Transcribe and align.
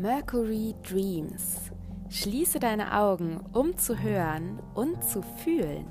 Mercury 0.00 0.76
Dreams. 0.88 1.72
Schließe 2.08 2.60
deine 2.60 2.96
Augen, 2.96 3.40
um 3.52 3.76
zu 3.76 4.00
hören 4.00 4.60
und 4.74 5.02
zu 5.02 5.22
fühlen. 5.42 5.86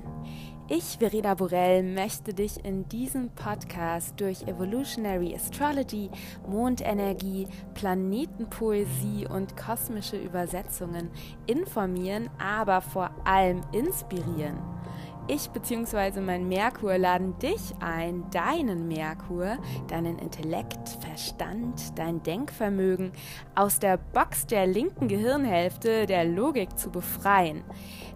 Ich, 0.70 0.96
Verena 0.98 1.34
Borell, 1.34 1.82
möchte 1.82 2.32
dich 2.32 2.64
in 2.64 2.88
diesem 2.88 3.28
Podcast 3.30 4.18
durch 4.18 4.42
Evolutionary 4.44 5.34
Astrology, 5.34 6.08
Mondenergie, 6.46 7.48
Planetenpoesie 7.74 9.26
und 9.28 9.56
kosmische 9.58 10.16
Übersetzungen 10.16 11.10
informieren, 11.46 12.30
aber 12.38 12.80
vor 12.80 13.10
allem 13.24 13.60
inspirieren. 13.72 14.77
Ich 15.30 15.50
bzw. 15.50 16.22
mein 16.22 16.48
Merkur 16.48 16.96
laden 16.96 17.38
dich 17.38 17.74
ein, 17.80 18.24
deinen 18.30 18.88
Merkur, 18.88 19.58
deinen 19.86 20.18
Intellekt, 20.18 20.88
Verstand, 21.00 21.98
dein 21.98 22.22
Denkvermögen 22.22 23.12
aus 23.54 23.78
der 23.78 23.98
Box 23.98 24.46
der 24.46 24.66
linken 24.66 25.06
Gehirnhälfte 25.06 26.06
der 26.06 26.24
Logik 26.24 26.78
zu 26.78 26.88
befreien. 26.88 27.62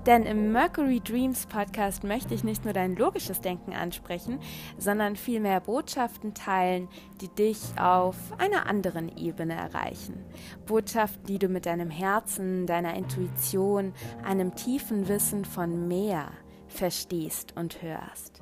Denn 0.07 0.25
im 0.25 0.53
Mercury 0.53 1.01
Dreams 1.01 1.45
Podcast 1.45 2.03
möchte 2.03 2.33
ich 2.33 2.45
nicht 2.45 2.65
nur 2.65 2.73
dein 2.73 2.97
logisches 2.97 3.43
Denken 3.43 3.75
ansprechen, 3.75 4.41
sondern 4.79 5.15
vielmehr 5.15 5.61
Botschaften 5.61 6.33
teilen, 6.33 6.89
die 7.21 7.29
dich 7.29 7.61
auf 7.79 8.17
einer 8.39 8.67
anderen 8.67 9.15
Ebene 9.19 9.53
erreichen. 9.53 10.25
Botschaften, 10.65 11.27
die 11.27 11.39
du 11.39 11.49
mit 11.49 11.67
deinem 11.67 11.91
Herzen, 11.91 12.67
deiner 12.67 12.95
Intuition, 12.95 13.93
einem 14.25 14.55
tiefen 14.55 15.09
Wissen 15.09 15.45
von 15.45 15.87
mehr, 15.87 16.31
verstehst 16.73 17.55
und 17.57 17.83
hörst. 17.83 18.41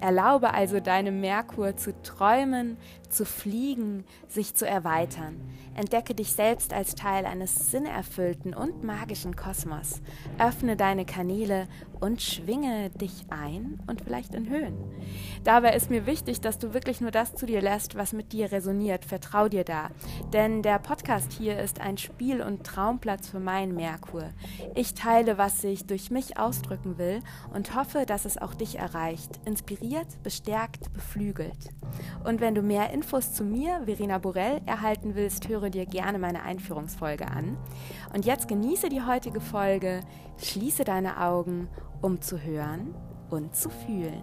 Erlaube 0.00 0.54
also 0.54 0.80
deinem 0.80 1.20
Merkur 1.20 1.76
zu 1.76 1.92
träumen, 2.02 2.78
zu 3.10 3.24
fliegen, 3.24 4.04
sich 4.28 4.54
zu 4.54 4.66
erweitern. 4.66 5.40
Entdecke 5.74 6.14
dich 6.14 6.32
selbst 6.32 6.72
als 6.72 6.94
Teil 6.94 7.26
eines 7.26 7.70
sinnerfüllten 7.70 8.54
und 8.54 8.84
magischen 8.84 9.36
Kosmos. 9.36 10.00
Öffne 10.38 10.76
deine 10.76 11.04
Kanäle 11.04 11.68
und 12.00 12.22
schwinge 12.22 12.90
dich 12.90 13.26
ein 13.30 13.78
und 13.86 14.00
vielleicht 14.00 14.34
in 14.34 14.48
Höhen. 14.48 14.76
Dabei 15.44 15.74
ist 15.74 15.90
mir 15.90 16.06
wichtig, 16.06 16.40
dass 16.40 16.58
du 16.58 16.74
wirklich 16.74 17.00
nur 17.00 17.10
das 17.10 17.34
zu 17.34 17.46
dir 17.46 17.60
lässt, 17.60 17.94
was 17.94 18.12
mit 18.12 18.32
dir 18.32 18.50
resoniert. 18.52 19.04
Vertrau 19.04 19.48
dir 19.48 19.64
da. 19.64 19.90
Denn 20.32 20.62
der 20.62 20.78
Podcast 20.78 21.32
hier 21.32 21.58
ist 21.58 21.80
ein 21.80 21.98
Spiel- 21.98 22.42
und 22.42 22.64
Traumplatz 22.64 23.28
für 23.28 23.40
meinen 23.40 23.74
Merkur. 23.74 24.30
Ich 24.74 24.94
teile, 24.94 25.38
was 25.38 25.62
ich 25.64 25.86
durch 25.86 26.10
mich 26.10 26.38
ausdrücken 26.38 26.98
will 26.98 27.20
und 27.52 27.74
hoffe, 27.74 28.06
dass 28.06 28.24
es 28.24 28.38
auch 28.38 28.54
dich 28.54 28.78
erreicht. 28.78 29.40
Inspiriert, 29.44 30.22
bestärkt, 30.22 30.92
beflügelt. 30.92 31.70
Und 32.24 32.40
wenn 32.40 32.54
du 32.54 32.62
mehr 32.62 32.92
Infos 33.00 33.32
zu 33.32 33.44
mir, 33.44 33.80
Verena 33.86 34.18
Borell, 34.18 34.60
erhalten 34.66 35.14
willst, 35.14 35.48
höre 35.48 35.70
dir 35.70 35.86
gerne 35.86 36.18
meine 36.18 36.42
Einführungsfolge 36.42 37.26
an. 37.28 37.56
Und 38.12 38.26
jetzt 38.26 38.46
genieße 38.46 38.90
die 38.90 39.00
heutige 39.00 39.40
Folge, 39.40 40.02
schließe 40.36 40.84
deine 40.84 41.18
Augen, 41.18 41.70
um 42.02 42.20
zu 42.20 42.42
hören 42.42 42.94
und 43.30 43.56
zu 43.56 43.70
fühlen. 43.70 44.22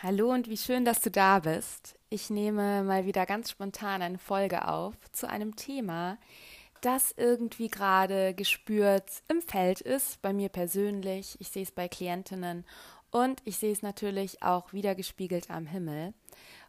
Hallo 0.00 0.32
und 0.32 0.48
wie 0.48 0.56
schön, 0.56 0.84
dass 0.84 1.00
du 1.00 1.10
da 1.10 1.40
bist. 1.40 1.98
Ich 2.08 2.30
nehme 2.30 2.84
mal 2.84 3.04
wieder 3.04 3.26
ganz 3.26 3.50
spontan 3.50 4.00
eine 4.00 4.18
Folge 4.18 4.68
auf 4.68 4.94
zu 5.10 5.28
einem 5.28 5.56
Thema, 5.56 6.18
das 6.80 7.12
irgendwie 7.16 7.68
gerade 7.68 8.34
gespürt 8.34 9.10
im 9.28 9.42
Feld 9.42 9.80
ist, 9.80 10.20
bei 10.22 10.32
mir 10.32 10.48
persönlich. 10.48 11.36
Ich 11.40 11.50
sehe 11.50 11.62
es 11.62 11.72
bei 11.72 11.88
Klientinnen 11.88 12.64
und 13.10 13.40
ich 13.44 13.58
sehe 13.58 13.72
es 13.72 13.82
natürlich 13.82 14.42
auch 14.42 14.72
wiedergespiegelt 14.72 15.50
am 15.50 15.66
Himmel. 15.66 16.14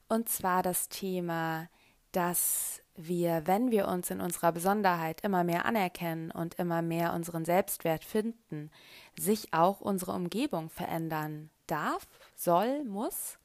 Und 0.07 0.29
zwar 0.29 0.63
das 0.63 0.89
Thema, 0.89 1.69
dass 2.11 2.81
wir, 2.95 3.44
wenn 3.45 3.72
wir 3.72 3.88
uns 3.88 4.09
in 4.09 4.19
unserer 4.19 4.51
Besonderheit 4.51 5.22
immer 5.22 5.44
mehr 5.44 5.66
anerkennen 5.66 6.31
und 6.31 6.55
immer 6.55 6.81
mehr 6.81 7.13
unseren 7.13 7.45
Selbstwert 7.45 8.03
finden, 8.03 8.72
sich 9.17 9.53
auch 9.53 9.79
unsere 9.81 10.11
Umgebung 10.11 10.69
verändern 10.69 11.50
darf, 11.67 12.07
soll, 12.35 12.84
muss. 12.84 13.38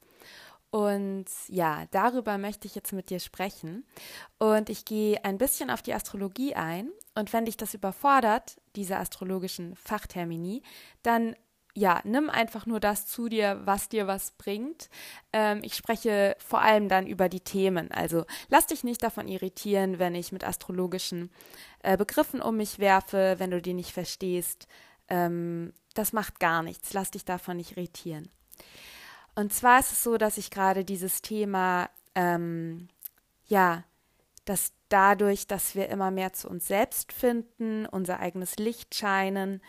Und 0.71 1.25
ja, 1.47 1.85
darüber 1.91 2.37
möchte 2.37 2.67
ich 2.67 2.75
jetzt 2.75 2.91
mit 2.91 3.09
dir 3.09 3.19
sprechen. 3.19 3.85
Und 4.37 4.69
ich 4.69 4.85
gehe 4.85 5.23
ein 5.23 5.37
bisschen 5.37 5.69
auf 5.69 5.81
die 5.81 5.93
Astrologie 5.93 6.55
ein. 6.55 6.89
Und 7.15 7.31
wenn 7.31 7.45
dich 7.45 7.55
das 7.55 7.73
überfordert, 7.73 8.57
diese 8.75 8.97
astrologischen 8.97 9.75
Fachtermini, 9.75 10.63
dann 11.01 11.35
ja, 11.77 11.99
nimm 12.05 12.29
einfach 12.29 12.65
nur 12.65 12.79
das 12.79 13.05
zu 13.05 13.27
dir, 13.27 13.59
was 13.65 13.89
dir 13.89 14.07
was 14.07 14.31
bringt. 14.31 14.89
Ähm, 15.33 15.59
ich 15.61 15.75
spreche 15.75 16.37
vor 16.39 16.61
allem 16.61 16.87
dann 16.87 17.05
über 17.05 17.27
die 17.27 17.41
Themen. 17.41 17.91
Also 17.91 18.25
lass 18.47 18.67
dich 18.67 18.85
nicht 18.85 19.03
davon 19.03 19.27
irritieren, 19.27 19.99
wenn 19.99 20.15
ich 20.15 20.31
mit 20.31 20.45
astrologischen 20.45 21.31
äh, 21.83 21.97
Begriffen 21.97 22.41
um 22.41 22.55
mich 22.55 22.79
werfe, 22.79 23.35
wenn 23.39 23.51
du 23.51 23.61
die 23.61 23.73
nicht 23.73 23.91
verstehst. 23.91 24.67
Ähm, 25.09 25.73
das 25.93 26.13
macht 26.13 26.39
gar 26.39 26.63
nichts. 26.63 26.93
Lass 26.93 27.11
dich 27.11 27.25
davon 27.25 27.57
nicht 27.57 27.71
irritieren. 27.71 28.29
Und 29.35 29.53
zwar 29.53 29.79
ist 29.79 29.91
es 29.91 30.03
so, 30.03 30.17
dass 30.17 30.37
ich 30.37 30.49
gerade 30.49 30.85
dieses 30.85 31.21
Thema, 31.21 31.89
ähm, 32.15 32.87
ja, 33.47 33.83
dass 34.45 34.73
dadurch, 34.89 35.47
dass 35.47 35.75
wir 35.75 35.89
immer 35.89 36.11
mehr 36.11 36.33
zu 36.33 36.49
uns 36.49 36.67
selbst 36.67 37.11
finden, 37.11 37.85
unser 37.85 38.19
eigenes 38.19 38.57
Licht 38.57 38.95
scheinen, 38.95 39.61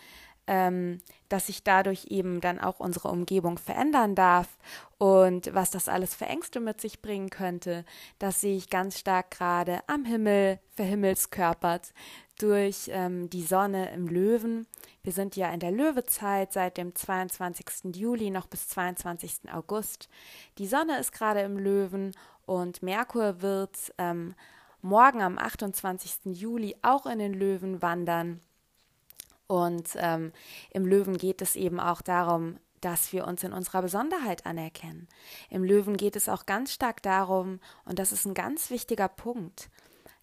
ähm, 0.47 0.99
dass 1.27 1.47
sich 1.47 1.63
dadurch 1.63 2.05
eben 2.05 2.39
dann 2.39 2.59
auch 2.59 2.79
unsere 2.79 3.09
Umgebung 3.09 3.57
verändern 3.57 4.15
darf 4.15 4.57
und 4.97 5.53
was 5.53 5.71
das 5.71 5.89
alles 5.89 6.15
für 6.15 6.25
Ängste 6.25 6.61
mit 6.61 6.79
sich 6.79 7.01
bringen 7.01 7.29
könnte, 7.29 7.83
das 8.17 8.39
sehe 8.39 8.55
ich 8.55 8.69
ganz 8.69 8.97
stark 8.97 9.31
gerade 9.31 9.81
am 9.87 10.05
Himmel 10.05 10.59
verhimmelskörpert 10.69 11.93
durch 12.37 12.89
ähm, 12.93 13.29
die 13.29 13.43
Sonne 13.43 13.91
im 13.91 14.07
Löwen. 14.07 14.67
Wir 15.03 15.13
sind 15.13 15.35
ja 15.35 15.51
in 15.51 15.59
der 15.59 15.71
Löwezeit 15.71 16.53
seit 16.53 16.77
dem 16.77 16.95
22. 16.95 17.95
Juli 17.95 18.29
noch 18.29 18.47
bis 18.47 18.67
22. 18.69 19.51
August. 19.51 20.09
Die 20.57 20.67
Sonne 20.67 20.99
ist 20.99 21.11
gerade 21.11 21.41
im 21.41 21.57
Löwen 21.57 22.13
und 22.45 22.83
Merkur 22.83 23.41
wird 23.41 23.93
ähm, 23.97 24.35
morgen 24.81 25.21
am 25.21 25.37
28. 25.37 26.37
Juli 26.37 26.75
auch 26.81 27.05
in 27.05 27.19
den 27.19 27.33
Löwen 27.33 27.81
wandern. 27.81 28.41
Und 29.47 29.89
ähm, 29.95 30.33
im 30.71 30.85
Löwen 30.85 31.17
geht 31.17 31.41
es 31.41 31.55
eben 31.55 31.79
auch 31.79 32.01
darum, 32.01 32.57
dass 32.81 33.11
wir 33.13 33.25
uns 33.25 33.43
in 33.43 33.53
unserer 33.53 33.81
Besonderheit 33.81 34.45
anerkennen. 34.45 35.07
Im 35.49 35.63
Löwen 35.63 35.97
geht 35.97 36.15
es 36.15 36.29
auch 36.29 36.45
ganz 36.45 36.73
stark 36.73 37.01
darum, 37.01 37.59
und 37.85 37.99
das 37.99 38.11
ist 38.11 38.25
ein 38.25 38.33
ganz 38.33 38.69
wichtiger 38.69 39.07
Punkt, 39.07 39.69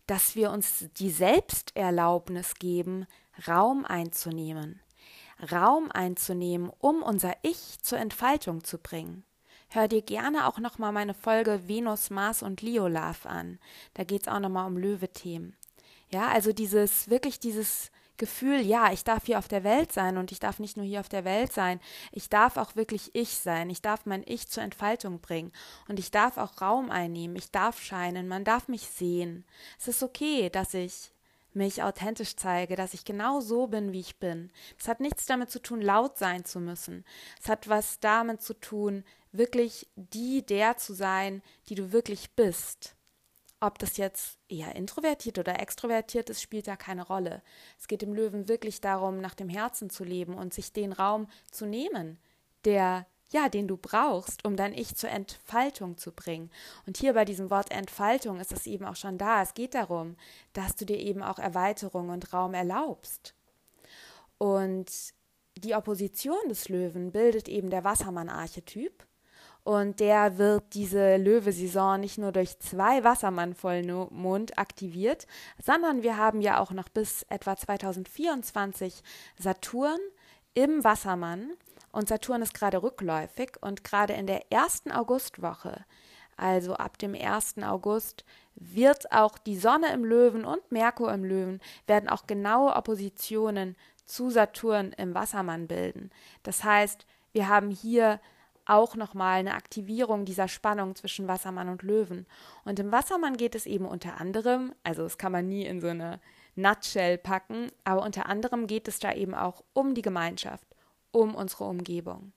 dass 0.06 0.36
wir 0.36 0.50
uns 0.50 0.86
die 0.96 1.10
Selbsterlaubnis 1.10 2.54
geben, 2.56 3.06
Raum 3.48 3.84
einzunehmen. 3.84 4.80
Raum 5.50 5.90
einzunehmen, 5.90 6.70
um 6.78 7.02
unser 7.02 7.34
Ich 7.42 7.78
zur 7.82 7.98
Entfaltung 7.98 8.64
zu 8.64 8.78
bringen. 8.78 9.24
Hör 9.68 9.88
dir 9.88 10.02
gerne 10.02 10.46
auch 10.46 10.58
nochmal 10.58 10.92
meine 10.92 11.14
Folge 11.14 11.66
Venus, 11.66 12.10
Mars 12.10 12.42
und 12.42 12.62
Leo 12.62 12.86
Love 12.86 13.28
an. 13.28 13.58
Da 13.94 14.04
geht 14.04 14.22
es 14.22 14.28
auch 14.28 14.38
nochmal 14.38 14.66
um 14.68 14.76
Löwe-Themen. 14.76 15.56
Ja, 16.10 16.28
also 16.28 16.52
dieses, 16.52 17.10
wirklich 17.10 17.40
dieses 17.40 17.90
Gefühl, 18.16 18.60
ja, 18.60 18.92
ich 18.92 19.02
darf 19.02 19.26
hier 19.26 19.38
auf 19.38 19.48
der 19.48 19.64
Welt 19.64 19.92
sein 19.92 20.18
und 20.18 20.30
ich 20.30 20.38
darf 20.38 20.60
nicht 20.60 20.76
nur 20.76 20.86
hier 20.86 21.00
auf 21.00 21.08
der 21.08 21.24
Welt 21.24 21.52
sein, 21.52 21.80
ich 22.12 22.28
darf 22.28 22.56
auch 22.56 22.76
wirklich 22.76 23.10
ich 23.14 23.36
sein, 23.36 23.70
ich 23.70 23.82
darf 23.82 24.06
mein 24.06 24.22
Ich 24.26 24.48
zur 24.48 24.62
Entfaltung 24.62 25.20
bringen 25.20 25.52
und 25.88 25.98
ich 25.98 26.10
darf 26.12 26.36
auch 26.36 26.60
Raum 26.60 26.90
einnehmen, 26.90 27.36
ich 27.36 27.50
darf 27.50 27.80
scheinen, 27.80 28.28
man 28.28 28.44
darf 28.44 28.68
mich 28.68 28.88
sehen. 28.88 29.44
Es 29.78 29.88
ist 29.88 30.02
okay, 30.02 30.48
dass 30.48 30.74
ich 30.74 31.10
mich 31.54 31.82
authentisch 31.82 32.36
zeige, 32.36 32.76
dass 32.76 32.94
ich 32.94 33.04
genau 33.04 33.40
so 33.40 33.66
bin, 33.66 33.92
wie 33.92 34.00
ich 34.00 34.18
bin. 34.18 34.50
Es 34.78 34.88
hat 34.88 35.00
nichts 35.00 35.26
damit 35.26 35.50
zu 35.50 35.60
tun, 35.60 35.80
laut 35.80 36.18
sein 36.18 36.44
zu 36.44 36.60
müssen. 36.60 37.04
Es 37.40 37.48
hat 37.48 37.68
was 37.68 38.00
damit 38.00 38.42
zu 38.42 38.54
tun, 38.54 39.04
wirklich 39.32 39.88
die 39.96 40.44
der 40.44 40.76
zu 40.76 40.94
sein, 40.94 41.42
die 41.68 41.74
du 41.74 41.92
wirklich 41.92 42.32
bist. 42.32 42.94
Ob 43.64 43.78
das 43.78 43.96
jetzt 43.96 44.36
eher 44.46 44.76
introvertiert 44.76 45.38
oder 45.38 45.58
extrovertiert 45.58 46.28
ist, 46.28 46.42
spielt 46.42 46.66
da 46.66 46.76
keine 46.76 47.06
Rolle. 47.06 47.40
Es 47.78 47.88
geht 47.88 48.02
dem 48.02 48.12
Löwen 48.12 48.46
wirklich 48.46 48.82
darum, 48.82 49.22
nach 49.22 49.34
dem 49.34 49.48
Herzen 49.48 49.88
zu 49.88 50.04
leben 50.04 50.34
und 50.34 50.52
sich 50.52 50.74
den 50.74 50.92
Raum 50.92 51.28
zu 51.50 51.64
nehmen, 51.64 52.18
der 52.66 53.06
ja, 53.30 53.48
den 53.48 53.66
du 53.66 53.78
brauchst, 53.78 54.44
um 54.44 54.54
dein 54.54 54.74
Ich 54.74 54.96
zur 54.96 55.08
Entfaltung 55.08 55.96
zu 55.96 56.12
bringen. 56.12 56.50
Und 56.86 56.98
hier 56.98 57.14
bei 57.14 57.24
diesem 57.24 57.50
Wort 57.50 57.70
Entfaltung 57.70 58.38
ist 58.38 58.52
es 58.52 58.66
eben 58.66 58.84
auch 58.84 58.96
schon 58.96 59.16
da. 59.16 59.40
Es 59.40 59.54
geht 59.54 59.74
darum, 59.74 60.16
dass 60.52 60.76
du 60.76 60.84
dir 60.84 60.98
eben 60.98 61.22
auch 61.22 61.38
Erweiterung 61.38 62.10
und 62.10 62.34
Raum 62.34 62.52
erlaubst. 62.52 63.34
Und 64.36 64.92
die 65.56 65.74
Opposition 65.74 66.48
des 66.50 66.68
Löwen 66.68 67.12
bildet 67.12 67.48
eben 67.48 67.70
der 67.70 67.82
Wassermann-Archetyp. 67.82 69.06
Und 69.64 69.98
der 70.00 70.38
wird 70.38 70.74
diese 70.74 71.16
Löwe-Saison 71.16 71.98
nicht 71.98 72.18
nur 72.18 72.32
durch 72.32 72.58
zwei 72.58 73.02
Wassermann-Vollmond 73.02 74.58
aktiviert, 74.58 75.26
sondern 75.62 76.02
wir 76.02 76.18
haben 76.18 76.42
ja 76.42 76.60
auch 76.60 76.70
noch 76.70 76.90
bis 76.90 77.22
etwa 77.30 77.56
2024 77.56 79.02
Saturn 79.38 79.98
im 80.52 80.84
Wassermann. 80.84 81.52
Und 81.92 82.08
Saturn 82.08 82.42
ist 82.42 82.54
gerade 82.54 82.82
rückläufig 82.82 83.52
und 83.60 83.84
gerade 83.84 84.12
in 84.12 84.26
der 84.26 84.52
ersten 84.52 84.92
Augustwoche 84.92 85.84
also 86.36 86.74
ab 86.74 86.98
dem 86.98 87.14
1. 87.14 87.58
August, 87.62 88.24
wird 88.56 89.10
auch 89.12 89.38
die 89.38 89.56
Sonne 89.56 89.92
im 89.92 90.04
Löwen 90.04 90.44
und 90.44 90.70
Merkur 90.70 91.12
im 91.12 91.24
Löwen 91.24 91.60
werden 91.86 92.08
auch 92.08 92.26
genaue 92.26 92.74
Oppositionen 92.76 93.76
zu 94.04 94.30
Saturn 94.30 94.92
im 94.92 95.14
Wassermann 95.14 95.66
bilden. 95.66 96.10
Das 96.42 96.62
heißt, 96.62 97.06
wir 97.32 97.48
haben 97.48 97.70
hier 97.70 98.20
auch 98.66 98.96
nochmal 98.96 99.40
eine 99.40 99.54
Aktivierung 99.54 100.24
dieser 100.24 100.48
Spannung 100.48 100.94
zwischen 100.94 101.28
Wassermann 101.28 101.68
und 101.68 101.82
Löwen. 101.82 102.26
Und 102.64 102.78
im 102.78 102.92
Wassermann 102.92 103.36
geht 103.36 103.54
es 103.54 103.66
eben 103.66 103.86
unter 103.86 104.20
anderem, 104.20 104.74
also 104.82 105.02
das 105.02 105.18
kann 105.18 105.32
man 105.32 105.48
nie 105.48 105.64
in 105.64 105.80
so 105.80 105.88
eine 105.88 106.20
Nutshell 106.56 107.18
packen, 107.18 107.70
aber 107.84 108.02
unter 108.02 108.26
anderem 108.26 108.66
geht 108.66 108.88
es 108.88 108.98
da 108.98 109.12
eben 109.12 109.34
auch 109.34 109.64
um 109.72 109.94
die 109.94 110.02
Gemeinschaft, 110.02 110.66
um 111.10 111.34
unsere 111.34 111.64
Umgebung. 111.64 112.32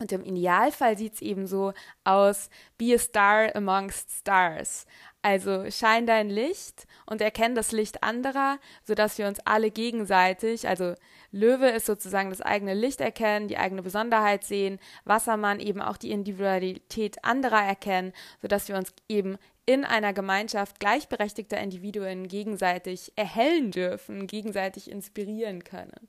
Und 0.00 0.12
im 0.12 0.22
Idealfall 0.24 0.96
sieht 0.96 1.14
es 1.14 1.22
eben 1.22 1.46
so 1.46 1.72
aus, 2.04 2.50
be 2.76 2.94
a 2.94 2.98
star 2.98 3.54
amongst 3.56 4.12
stars. 4.12 4.86
Also 5.22 5.68
schein 5.70 6.06
dein 6.06 6.30
Licht 6.30 6.86
und 7.06 7.20
erkenn 7.20 7.56
das 7.56 7.72
Licht 7.72 8.04
anderer, 8.04 8.58
sodass 8.84 9.18
wir 9.18 9.26
uns 9.26 9.40
alle 9.40 9.72
gegenseitig, 9.72 10.68
also 10.68 10.94
Löwe 11.30 11.68
ist 11.68 11.86
sozusagen 11.86 12.30
das 12.30 12.40
eigene 12.40 12.74
Licht 12.74 13.00
erkennen, 13.00 13.48
die 13.48 13.58
eigene 13.58 13.82
Besonderheit 13.82 14.44
sehen, 14.44 14.78
Wassermann 15.04 15.60
eben 15.60 15.82
auch 15.82 15.96
die 15.98 16.10
Individualität 16.10 17.22
anderer 17.24 17.62
erkennen, 17.62 18.12
sodass 18.40 18.68
wir 18.68 18.76
uns 18.76 18.92
eben 19.08 19.36
in 19.66 19.84
einer 19.84 20.14
Gemeinschaft 20.14 20.80
gleichberechtigter 20.80 21.58
Individuen 21.58 22.28
gegenseitig 22.28 23.12
erhellen 23.16 23.70
dürfen, 23.70 24.26
gegenseitig 24.26 24.90
inspirieren 24.90 25.62
können. 25.62 26.08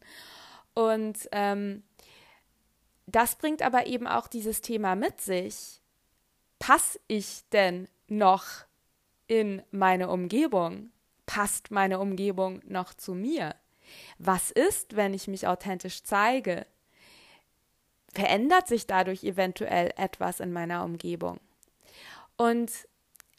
Und 0.74 1.28
ähm, 1.34 1.84
das 3.06 3.36
bringt 3.36 3.62
aber 3.62 3.88
eben 3.88 4.08
auch 4.08 4.28
dieses 4.28 4.62
Thema 4.62 4.96
mit 4.96 5.20
sich. 5.20 5.82
Passe 6.60 7.00
ich 7.08 7.44
denn 7.52 7.90
noch 8.08 8.46
in 9.28 9.62
meine 9.72 10.10
Umgebung? 10.10 10.92
Passt 11.26 11.70
meine 11.70 12.00
Umgebung 12.00 12.62
noch 12.66 12.94
zu 12.94 13.14
mir? 13.14 13.56
Was 14.18 14.52
ist, 14.52 14.96
wenn 14.96 15.14
ich 15.14 15.28
mich 15.28 15.48
authentisch 15.48 16.04
zeige? 16.04 16.66
Verändert 18.14 18.68
sich 18.68 18.88
dadurch 18.88 19.24
eventuell 19.24 19.92
etwas 19.96 20.40
in 20.40 20.52
meiner 20.52 20.84
Umgebung? 20.84 21.40
Und 22.38 22.72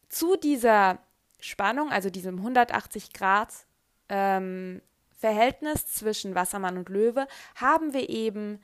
zu 0.09 0.37
dieser 0.37 0.99
Spannung, 1.41 1.91
also 1.91 2.11
diesem 2.11 2.37
180 2.37 3.13
Grad 3.13 3.53
ähm, 4.09 4.83
Verhältnis 5.19 5.87
zwischen 5.87 6.35
Wassermann 6.35 6.79
und 6.79 6.89
Löwe, 6.89 7.27
haben 7.55 7.93
wir 7.93 8.09
eben 8.09 8.61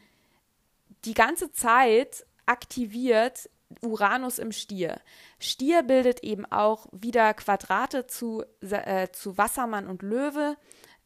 die 1.05 1.15
ganze 1.15 1.53
Zeit 1.53 2.27
aktiviert 2.47 3.49
Uranus 3.83 4.39
im 4.39 4.53
Stier. 4.53 5.01
Stier 5.39 5.83
bildet 5.83 6.23
eben 6.23 6.47
auch 6.47 6.87
wieder 6.93 7.35
Quadrate 7.35 8.07
zu, 8.07 8.45
äh, 8.61 9.09
zu 9.11 9.37
Wassermann 9.39 9.87
und 9.87 10.03
Löwe. 10.03 10.57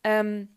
Ähm, 0.04 0.48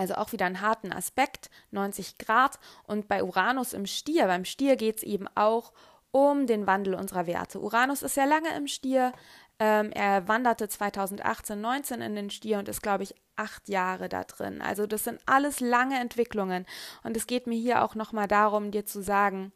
also 0.00 0.14
auch 0.14 0.32
wieder 0.32 0.46
einen 0.46 0.62
harten 0.62 0.92
Aspekt, 0.92 1.50
90 1.72 2.16
Grad. 2.16 2.58
Und 2.84 3.06
bei 3.06 3.22
Uranus 3.22 3.74
im 3.74 3.84
Stier, 3.84 4.26
beim 4.26 4.46
Stier 4.46 4.76
geht 4.76 4.96
es 4.96 5.02
eben 5.02 5.28
auch 5.34 5.72
um 6.10 6.46
den 6.46 6.66
Wandel 6.66 6.94
unserer 6.94 7.26
Werte. 7.26 7.60
Uranus 7.60 8.02
ist 8.02 8.14
sehr 8.14 8.26
lange 8.26 8.48
im 8.56 8.66
Stier. 8.66 9.12
Ähm, 9.58 9.92
er 9.92 10.26
wanderte 10.26 10.68
2018, 10.68 11.60
19 11.60 12.00
in 12.00 12.14
den 12.14 12.30
Stier 12.30 12.58
und 12.58 12.68
ist, 12.68 12.82
glaube 12.82 13.02
ich, 13.02 13.14
acht 13.36 13.68
Jahre 13.68 14.08
da 14.08 14.24
drin. 14.24 14.62
Also 14.62 14.86
das 14.86 15.04
sind 15.04 15.20
alles 15.26 15.60
lange 15.60 16.00
Entwicklungen. 16.00 16.64
Und 17.02 17.14
es 17.14 17.26
geht 17.26 17.46
mir 17.46 17.58
hier 17.58 17.84
auch 17.84 17.94
nochmal 17.94 18.26
darum, 18.26 18.70
dir 18.70 18.86
zu 18.86 19.02
sagen, 19.02 19.52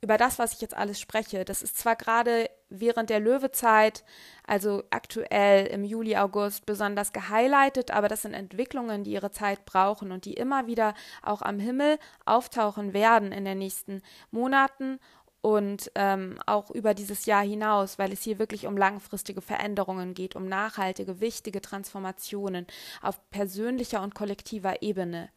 über 0.00 0.16
das, 0.16 0.38
was 0.38 0.52
ich 0.52 0.60
jetzt 0.60 0.76
alles 0.76 1.00
spreche, 1.00 1.44
das 1.44 1.62
ist 1.62 1.76
zwar 1.76 1.96
gerade 1.96 2.48
während 2.70 3.10
der 3.10 3.20
Löwezeit, 3.20 4.04
also 4.46 4.82
aktuell 4.90 5.66
im 5.66 5.84
Juli, 5.84 6.16
August 6.16 6.66
besonders 6.66 7.12
gehighlightet, 7.12 7.90
aber 7.90 8.08
das 8.08 8.22
sind 8.22 8.34
Entwicklungen, 8.34 9.04
die 9.04 9.12
ihre 9.12 9.30
Zeit 9.30 9.64
brauchen 9.64 10.12
und 10.12 10.24
die 10.24 10.34
immer 10.34 10.66
wieder 10.66 10.94
auch 11.22 11.42
am 11.42 11.58
Himmel 11.58 11.98
auftauchen 12.24 12.92
werden 12.92 13.32
in 13.32 13.44
den 13.44 13.58
nächsten 13.58 14.02
Monaten 14.30 14.98
und 15.40 15.90
ähm, 15.94 16.38
auch 16.46 16.70
über 16.70 16.94
dieses 16.94 17.26
Jahr 17.26 17.44
hinaus, 17.44 17.98
weil 17.98 18.12
es 18.12 18.22
hier 18.22 18.38
wirklich 18.38 18.66
um 18.66 18.76
langfristige 18.76 19.40
Veränderungen 19.40 20.14
geht, 20.14 20.34
um 20.34 20.48
nachhaltige, 20.48 21.20
wichtige 21.20 21.60
Transformationen 21.60 22.66
auf 23.02 23.20
persönlicher 23.30 24.02
und 24.02 24.14
kollektiver 24.14 24.82
Ebene. 24.82 25.30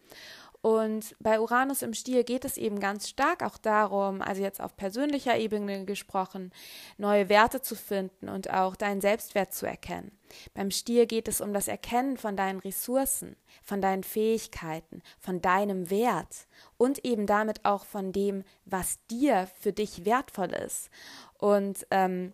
Und 0.61 1.15
bei 1.19 1.39
Uranus 1.39 1.81
im 1.81 1.95
Stier 1.95 2.23
geht 2.23 2.45
es 2.45 2.55
eben 2.55 2.79
ganz 2.79 3.09
stark 3.09 3.41
auch 3.41 3.57
darum, 3.57 4.21
also 4.21 4.43
jetzt 4.43 4.61
auf 4.61 4.77
persönlicher 4.77 5.35
Ebene 5.37 5.85
gesprochen, 5.85 6.51
neue 6.97 7.29
Werte 7.29 7.61
zu 7.61 7.75
finden 7.75 8.29
und 8.29 8.51
auch 8.51 8.75
deinen 8.75 9.01
Selbstwert 9.01 9.53
zu 9.55 9.65
erkennen. 9.65 10.11
Beim 10.53 10.69
Stier 10.69 11.07
geht 11.07 11.27
es 11.27 11.41
um 11.41 11.51
das 11.51 11.67
Erkennen 11.67 12.15
von 12.15 12.37
deinen 12.37 12.59
Ressourcen, 12.59 13.35
von 13.63 13.81
deinen 13.81 14.03
Fähigkeiten, 14.03 15.01
von 15.19 15.41
deinem 15.41 15.89
Wert 15.89 16.45
und 16.77 17.03
eben 17.05 17.25
damit 17.25 17.65
auch 17.65 17.83
von 17.83 18.11
dem, 18.11 18.43
was 18.65 18.99
dir 19.07 19.47
für 19.59 19.73
dich 19.73 20.05
wertvoll 20.05 20.53
ist. 20.53 20.91
Und 21.39 21.87
ähm, 21.89 22.33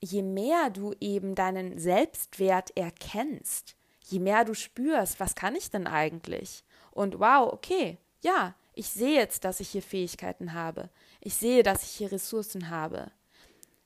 je 0.00 0.22
mehr 0.22 0.70
du 0.70 0.94
eben 0.98 1.36
deinen 1.36 1.78
Selbstwert 1.78 2.76
erkennst, 2.76 3.76
je 4.04 4.18
mehr 4.18 4.44
du 4.44 4.54
spürst, 4.54 5.20
was 5.20 5.36
kann 5.36 5.54
ich 5.54 5.70
denn 5.70 5.86
eigentlich? 5.86 6.64
Und 6.92 7.18
wow, 7.18 7.52
okay, 7.52 7.98
ja, 8.20 8.54
ich 8.74 8.88
sehe 8.88 9.14
jetzt, 9.14 9.44
dass 9.44 9.60
ich 9.60 9.70
hier 9.70 9.82
Fähigkeiten 9.82 10.54
habe. 10.54 10.88
Ich 11.20 11.34
sehe, 11.34 11.62
dass 11.62 11.82
ich 11.82 11.90
hier 11.90 12.12
Ressourcen 12.12 12.70
habe. 12.70 13.10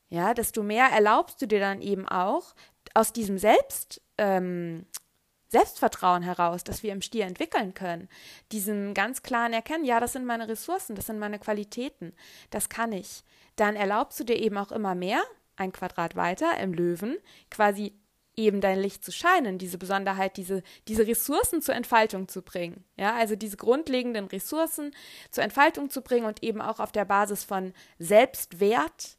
Ja, 0.08 0.34
desto 0.34 0.62
mehr 0.62 0.86
erlaubst 0.86 1.42
du 1.42 1.46
dir 1.46 1.60
dann 1.60 1.82
eben 1.82 2.06
auch 2.06 2.54
aus 2.94 3.12
diesem 3.12 3.38
Selbst, 3.38 4.00
ähm, 4.18 4.86
Selbstvertrauen 5.48 6.22
heraus, 6.22 6.64
das 6.64 6.82
wir 6.82 6.92
im 6.92 7.02
Stier 7.02 7.24
entwickeln 7.24 7.74
können, 7.74 8.08
diesem 8.52 8.94
ganz 8.94 9.22
klaren 9.22 9.52
Erkennen, 9.52 9.84
ja, 9.84 10.00
das 10.00 10.12
sind 10.12 10.26
meine 10.26 10.48
Ressourcen, 10.48 10.96
das 10.96 11.06
sind 11.06 11.18
meine 11.18 11.38
Qualitäten, 11.38 12.12
das 12.50 12.68
kann 12.68 12.92
ich. 12.92 13.22
Dann 13.54 13.76
erlaubst 13.76 14.18
du 14.20 14.24
dir 14.24 14.36
eben 14.36 14.58
auch 14.58 14.72
immer 14.72 14.94
mehr, 14.94 15.22
ein 15.56 15.72
Quadrat 15.72 16.16
weiter 16.16 16.58
im 16.58 16.74
Löwen, 16.74 17.16
quasi 17.50 17.94
eben 18.36 18.60
dein 18.60 18.78
Licht 18.78 19.04
zu 19.04 19.12
scheinen, 19.12 19.58
diese 19.58 19.78
Besonderheit, 19.78 20.36
diese, 20.36 20.62
diese 20.88 21.06
Ressourcen 21.06 21.62
zur 21.62 21.74
Entfaltung 21.74 22.28
zu 22.28 22.42
bringen. 22.42 22.84
Ja, 22.96 23.14
also 23.14 23.34
diese 23.34 23.56
grundlegenden 23.56 24.26
Ressourcen 24.26 24.94
zur 25.30 25.44
Entfaltung 25.44 25.90
zu 25.90 26.02
bringen 26.02 26.26
und 26.26 26.42
eben 26.42 26.60
auch 26.60 26.78
auf 26.78 26.92
der 26.92 27.04
Basis 27.04 27.44
von 27.44 27.72
Selbstwert 27.98 29.16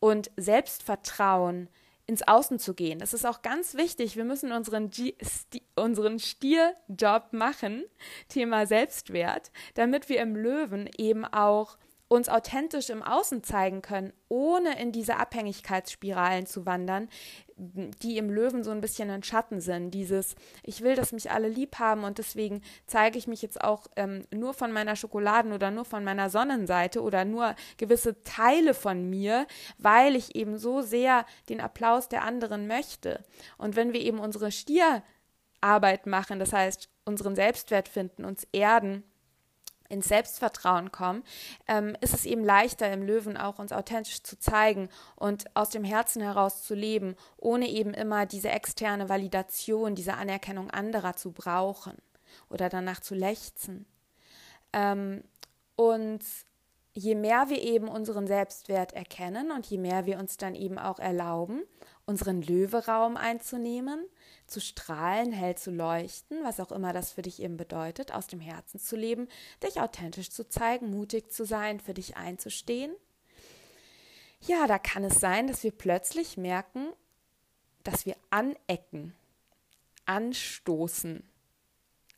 und 0.00 0.30
Selbstvertrauen 0.36 1.68
ins 2.06 2.26
Außen 2.26 2.58
zu 2.58 2.74
gehen. 2.74 2.98
Das 2.98 3.12
ist 3.12 3.26
auch 3.26 3.42
ganz 3.42 3.74
wichtig. 3.74 4.16
Wir 4.16 4.24
müssen 4.24 4.50
unseren, 4.52 4.90
G 4.90 5.14
Sti 5.22 5.62
unseren 5.76 6.18
Stierjob 6.18 7.32
machen, 7.32 7.84
Thema 8.28 8.66
Selbstwert, 8.66 9.50
damit 9.74 10.08
wir 10.08 10.20
im 10.20 10.34
Löwen 10.34 10.88
eben 10.96 11.26
auch 11.26 11.76
uns 12.08 12.30
authentisch 12.30 12.88
im 12.88 13.02
Außen 13.02 13.44
zeigen 13.44 13.82
können, 13.82 14.12
ohne 14.28 14.80
in 14.80 14.92
diese 14.92 15.16
Abhängigkeitsspiralen 15.16 16.46
zu 16.46 16.64
wandern, 16.64 17.08
die 17.56 18.16
im 18.16 18.30
Löwen 18.30 18.64
so 18.64 18.70
ein 18.70 18.80
bisschen 18.80 19.10
ein 19.10 19.22
Schatten 19.22 19.60
sind. 19.60 19.90
Dieses, 19.90 20.34
ich 20.62 20.80
will, 20.80 20.94
dass 20.94 21.12
mich 21.12 21.30
alle 21.30 21.48
lieb 21.48 21.78
haben 21.78 22.04
und 22.04 22.18
deswegen 22.18 22.62
zeige 22.86 23.18
ich 23.18 23.26
mich 23.26 23.42
jetzt 23.42 23.62
auch 23.62 23.88
ähm, 23.96 24.26
nur 24.32 24.54
von 24.54 24.72
meiner 24.72 24.96
Schokoladen- 24.96 25.52
oder 25.52 25.70
nur 25.70 25.84
von 25.84 26.02
meiner 26.02 26.30
Sonnenseite 26.30 27.02
oder 27.02 27.24
nur 27.24 27.54
gewisse 27.76 28.22
Teile 28.22 28.72
von 28.72 29.10
mir, 29.10 29.46
weil 29.76 30.16
ich 30.16 30.34
eben 30.34 30.56
so 30.56 30.80
sehr 30.80 31.26
den 31.48 31.60
Applaus 31.60 32.08
der 32.08 32.24
anderen 32.24 32.66
möchte. 32.66 33.22
Und 33.58 33.76
wenn 33.76 33.92
wir 33.92 34.00
eben 34.00 34.18
unsere 34.18 34.50
Stierarbeit 34.50 36.06
machen, 36.06 36.38
das 36.38 36.52
heißt 36.52 36.88
unseren 37.04 37.34
Selbstwert 37.34 37.88
finden, 37.88 38.24
uns 38.24 38.46
erden, 38.52 39.02
ins 39.88 40.08
Selbstvertrauen 40.08 40.92
kommen, 40.92 41.22
ähm, 41.66 41.96
ist 42.00 42.14
es 42.14 42.26
eben 42.26 42.44
leichter 42.44 42.90
im 42.92 43.02
Löwen 43.02 43.36
auch 43.36 43.58
uns 43.58 43.72
authentisch 43.72 44.22
zu 44.22 44.38
zeigen 44.38 44.88
und 45.16 45.44
aus 45.56 45.70
dem 45.70 45.84
Herzen 45.84 46.22
heraus 46.22 46.62
zu 46.64 46.74
leben, 46.74 47.16
ohne 47.36 47.68
eben 47.68 47.94
immer 47.94 48.26
diese 48.26 48.50
externe 48.50 49.08
Validation, 49.08 49.94
diese 49.94 50.14
Anerkennung 50.14 50.70
anderer 50.70 51.16
zu 51.16 51.32
brauchen 51.32 51.96
oder 52.50 52.68
danach 52.68 53.00
zu 53.00 53.14
lechzen. 53.14 53.86
Ähm, 54.72 55.24
und 55.76 56.24
je 56.92 57.14
mehr 57.14 57.48
wir 57.48 57.62
eben 57.62 57.88
unseren 57.88 58.26
Selbstwert 58.26 58.92
erkennen 58.92 59.52
und 59.52 59.66
je 59.66 59.78
mehr 59.78 60.06
wir 60.06 60.18
uns 60.18 60.36
dann 60.36 60.54
eben 60.54 60.78
auch 60.78 60.98
erlauben, 60.98 61.62
unseren 62.06 62.42
Löweraum 62.42 63.16
einzunehmen, 63.16 64.04
zu 64.48 64.60
strahlen, 64.60 65.32
hell 65.32 65.56
zu 65.56 65.70
leuchten, 65.70 66.42
was 66.42 66.60
auch 66.60 66.72
immer 66.72 66.92
das 66.92 67.12
für 67.12 67.22
dich 67.22 67.40
eben 67.42 67.56
bedeutet, 67.56 68.12
aus 68.12 68.26
dem 68.26 68.40
Herzen 68.40 68.80
zu 68.80 68.96
leben, 68.96 69.28
dich 69.62 69.80
authentisch 69.80 70.30
zu 70.30 70.48
zeigen, 70.48 70.90
mutig 70.90 71.30
zu 71.30 71.44
sein, 71.44 71.80
für 71.80 71.94
dich 71.94 72.16
einzustehen. 72.16 72.92
Ja, 74.40 74.66
da 74.66 74.78
kann 74.78 75.04
es 75.04 75.20
sein, 75.20 75.46
dass 75.46 75.62
wir 75.64 75.72
plötzlich 75.72 76.36
merken, 76.36 76.88
dass 77.82 78.06
wir 78.06 78.16
anecken, 78.30 79.14
anstoßen 80.06 81.22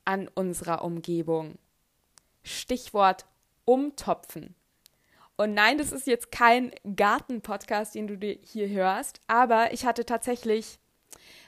an 0.05 0.29
unserer 0.29 0.85
Umgebung. 0.85 1.59
Stichwort 2.43 3.27
umtopfen. 3.65 4.55
Und 5.37 5.55
nein, 5.55 5.79
das 5.79 5.93
ist 5.93 6.07
jetzt 6.07 6.31
kein 6.31 6.71
Garten-Podcast, 6.97 7.95
den 7.95 8.07
du 8.07 8.39
hier 8.43 8.69
hörst, 8.69 9.21
aber 9.27 9.73
ich 9.73 9.87
hatte 9.87 10.05
tatsächlich 10.05 10.79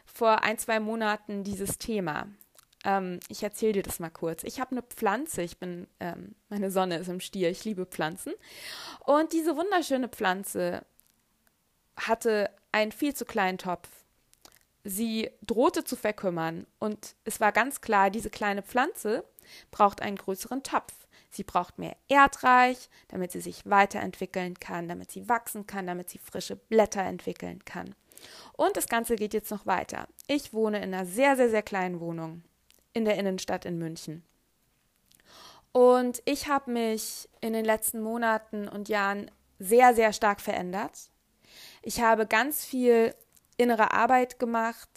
vor 0.05 0.43
ein, 0.43 0.59
zwei 0.59 0.81
Monaten 0.81 1.45
dieses 1.45 1.79
Thema. 1.79 2.27
Ähm, 2.85 3.21
ich 3.29 3.43
erzähle 3.43 3.75
dir 3.75 3.83
das 3.83 4.01
mal 4.01 4.11
kurz. 4.11 4.45
Ich 4.45 4.61
habe 4.61 4.73
eine 4.73 4.83
Pflanze, 4.83 5.43
ich 5.43 5.59
bin, 5.59 5.87
ähm, 6.01 6.35
meine 6.49 6.71
Sonne 6.71 6.99
ist 6.99 7.09
im 7.09 7.21
Stier, 7.21 7.51
ich 7.51 7.65
liebe 7.65 7.87
Pflanzen. 7.87 8.33
Und 9.01 9.33
diese 9.33 9.57
wunderschöne 9.57 10.09
Pflanze 10.09 10.85
hatte 11.97 12.51
einen 12.73 12.93
viel 12.93 13.15
zu 13.15 13.25
kleinen 13.25 13.59
Topf. 13.59 13.89
Sie 14.85 15.31
drohte 15.43 15.85
zu 15.85 15.95
verkümmern 15.95 16.67
und 16.81 17.15
es 17.25 17.39
war 17.39 17.53
ganz 17.53 17.81
klar, 17.81 18.11
diese 18.11 18.31
kleine 18.31 18.63
Pflanze 18.63 19.25
braucht 19.71 20.03
einen 20.03 20.17
größeren 20.17 20.65
Topf. 20.65 20.93
Sie 21.31 21.45
braucht 21.45 21.79
mehr 21.79 21.97
Erdreich, 22.09 22.91
damit 23.09 23.33
sie 23.33 23.41
sich 23.41 23.65
weiterentwickeln 23.65 24.59
kann, 24.59 24.89
damit 24.89 25.11
sie 25.11 25.29
wachsen 25.29 25.67
kann, 25.67 25.87
damit 25.87 26.11
sie 26.11 26.19
frische 26.19 26.57
Blätter 26.57 27.03
entwickeln 27.03 27.65
kann. 27.65 27.95
Und 28.53 28.77
das 28.77 28.89
Ganze 28.89 29.17
geht 29.17 29.35
jetzt 29.35 29.51
noch 29.51 29.67
weiter. 29.67 30.09
Ich 30.27 30.53
wohne 30.53 30.79
in 30.79 30.95
einer 30.95 31.07
sehr, 31.07 31.37
sehr, 31.37 31.51
sehr 31.51 31.63
kleinen 31.63 32.01
Wohnung 32.01 32.43
in 32.93 33.05
der 33.05 33.17
Innenstadt 33.17 33.65
in 33.65 33.79
München. 33.79 34.25
Und 35.73 36.23
ich 36.27 36.49
habe 36.49 36.71
mich 36.71 37.29
in 37.41 37.55
den 37.55 37.65
letzten 37.65 38.03
Monaten 38.03 38.69
und 38.69 38.89
Jahren 38.89 39.31
sehr, 39.59 39.95
sehr 39.95 40.13
stark 40.13 40.41
verändert. 40.41 41.11
Ich 41.83 42.01
habe 42.01 42.27
ganz 42.27 42.65
viel 42.65 43.15
innere 43.57 43.93
Arbeit 43.93 44.39
gemacht. 44.39 44.89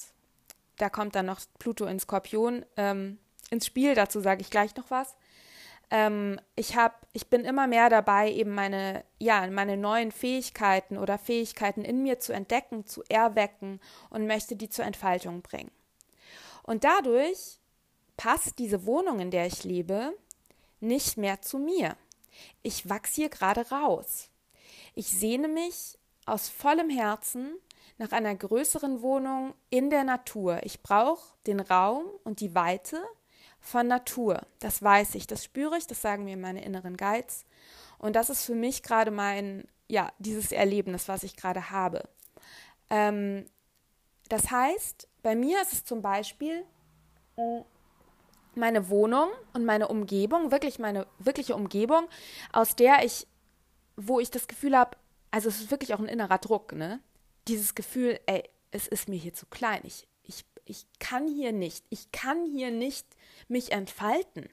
Da 0.78 0.90
kommt 0.90 1.16
dann 1.16 1.28
noch 1.28 1.40
Pluto 1.60 1.86
in 1.86 2.00
Skorpion 2.00 2.66
ähm, 2.76 3.20
ins 3.50 3.66
Spiel. 3.66 3.96
Dazu 3.96 4.20
sage 4.20 4.42
ich 4.42 4.50
gleich 4.50 4.76
noch 4.76 4.92
was. 4.92 5.16
Ähm, 5.92 6.40
ich 6.56 6.76
habe, 6.76 6.96
ich 7.14 7.28
bin 7.28 7.46
immer 7.46 7.68
mehr 7.68 7.90
dabei, 7.90 8.32
eben 8.32 8.54
meine, 8.54 9.04
ja, 9.20 9.46
meine 9.48 9.78
neuen 9.78 10.12
Fähigkeiten 10.12 10.98
oder 10.98 11.18
Fähigkeiten 11.18 11.84
in 11.84 12.04
mir 12.04 12.20
zu 12.20 12.34
entdecken, 12.34 12.86
zu 12.86 13.04
erwecken 13.10 13.80
und 14.10 14.28
möchte 14.28 14.56
die 14.56 14.70
zur 14.70 14.86
Entfaltung 14.86 15.42
bringen. 15.42 15.72
Und 16.64 16.84
dadurch 16.84 17.60
passt 18.18 18.60
diese 18.60 18.86
Wohnung, 18.86 19.20
in 19.20 19.32
der 19.32 19.46
ich 19.46 19.64
lebe, 19.64 20.14
nicht 20.80 21.18
mehr 21.18 21.42
zu 21.42 21.60
mir. 21.60 21.96
Ich 22.64 22.90
wachse 22.90 23.16
hier 23.16 23.30
gerade 23.30 23.70
raus. 23.70 24.30
Ich 24.94 25.08
sehne 25.08 25.48
mich 25.48 25.98
aus 26.26 26.50
vollem 26.50 26.90
Herzen 26.90 27.56
nach 27.98 28.12
einer 28.12 28.36
größeren 28.36 29.02
Wohnung 29.02 29.54
in 29.70 29.90
der 29.90 30.04
Natur. 30.04 30.60
Ich 30.64 30.82
brauche 30.82 31.36
den 31.48 31.60
Raum 31.60 32.06
und 32.24 32.40
die 32.40 32.56
Weite 32.56 33.02
von 33.66 33.88
Natur. 33.88 34.42
Das 34.60 34.84
weiß 34.84 35.16
ich, 35.16 35.26
das 35.26 35.44
spüre 35.44 35.76
ich, 35.78 35.88
das 35.88 36.02
sagen 36.02 36.24
mir 36.24 36.38
meine 36.38 36.64
inneren 36.64 36.98
Guides. 36.98 37.46
Und 37.98 38.16
das 38.16 38.30
ist 38.30 38.46
für 38.46 38.54
mich 38.54 38.84
gerade 38.84 39.10
mein, 39.10 39.68
ja, 39.88 40.12
dieses 40.20 40.52
Erlebnis, 40.52 41.08
was 41.08 41.24
ich 41.24 41.36
gerade 41.36 41.72
habe. 41.72 42.08
Ähm, 42.92 43.46
das 44.30 44.52
heißt, 44.52 45.08
bei 45.24 45.36
mir 45.36 45.62
ist 45.62 45.74
es 45.74 45.84
zum 45.84 46.04
Beispiel, 46.04 46.64
meine 48.54 48.90
Wohnung 48.90 49.30
und 49.54 49.66
meine 49.66 49.88
Umgebung, 49.88 50.52
wirklich 50.52 50.78
meine 50.78 51.08
wirkliche 51.18 51.56
Umgebung, 51.56 52.08
aus 52.54 52.76
der 52.76 53.04
ich, 53.04 53.28
wo 53.98 54.20
ich 54.20 54.30
das 54.30 54.48
Gefühl 54.48 54.78
habe, 54.78 54.96
also 55.32 55.50
es 55.50 55.60
ist 55.60 55.72
wirklich 55.72 55.94
auch 55.96 56.00
ein 56.00 56.08
innerer 56.08 56.38
Druck, 56.38 56.74
ne? 56.74 57.02
Dieses 57.48 57.76
Gefühl, 57.76 58.20
ey, 58.28 58.44
es 58.72 58.88
ist 58.88 59.10
mir 59.10 59.18
hier 59.18 59.34
zu 59.34 59.48
klein. 59.48 59.82
Ich, 59.84 60.08
ich, 60.66 60.86
kann 61.00 61.28
hier 61.28 61.52
nicht, 61.52 61.86
ich 61.90 62.12
kann 62.12 62.46
hier 62.46 62.72
nicht 62.72 63.06
mich 63.48 63.72
entfalten. 63.72 64.50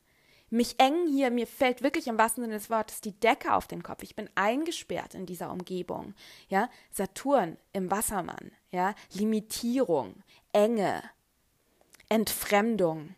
Mich 0.51 0.79
engen 0.79 1.09
hier, 1.09 1.31
mir 1.31 1.47
fällt 1.47 1.83
wirklich 1.83 2.09
im 2.09 2.19
wahrsten 2.19 2.45
Sinne 2.45 2.55
des 2.57 2.69
Wortes 2.69 3.01
die 3.01 3.19
Decke 3.19 3.55
auf 3.55 3.67
den 3.67 3.83
Kopf. 3.83 4.03
Ich 4.03 4.15
bin 4.15 4.29
eingesperrt 4.35 5.15
in 5.15 5.25
dieser 5.25 5.51
Umgebung. 5.51 6.15
Ja, 6.49 6.69
Saturn 6.91 7.57
im 7.73 7.91
Wassermann. 7.91 8.53
Ja, 8.71 8.95
Limitierung, 9.15 10.23
Enge, 10.53 11.03
Entfremdung. 12.11 13.15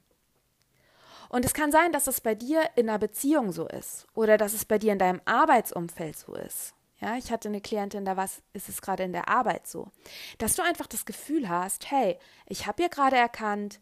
Und 1.28 1.44
es 1.44 1.54
kann 1.54 1.72
sein, 1.72 1.90
dass 1.90 2.06
es 2.06 2.20
bei 2.20 2.36
dir 2.36 2.62
in 2.76 2.88
einer 2.88 3.00
Beziehung 3.00 3.50
so 3.50 3.66
ist 3.66 4.06
oder 4.14 4.36
dass 4.38 4.52
es 4.52 4.64
bei 4.64 4.78
dir 4.78 4.92
in 4.92 5.00
deinem 5.00 5.20
Arbeitsumfeld 5.24 6.16
so 6.16 6.34
ist. 6.34 6.74
Ja, 7.04 7.18
ich 7.18 7.30
hatte 7.30 7.49
eine 7.49 7.61
Klientin, 7.61 8.06
da 8.06 8.16
was 8.16 8.40
ist 8.54 8.70
es 8.70 8.80
gerade 8.80 9.02
in 9.02 9.12
der 9.12 9.28
Arbeit 9.28 9.66
so, 9.66 9.90
dass 10.38 10.56
du 10.56 10.62
einfach 10.62 10.87
das 10.87 11.04
Gefühl 11.04 11.50
hast, 11.50 11.90
hey, 11.90 12.18
ich 12.46 12.66
habe 12.66 12.82
hier 12.82 12.88
gerade 12.88 13.16
erkannt, 13.16 13.78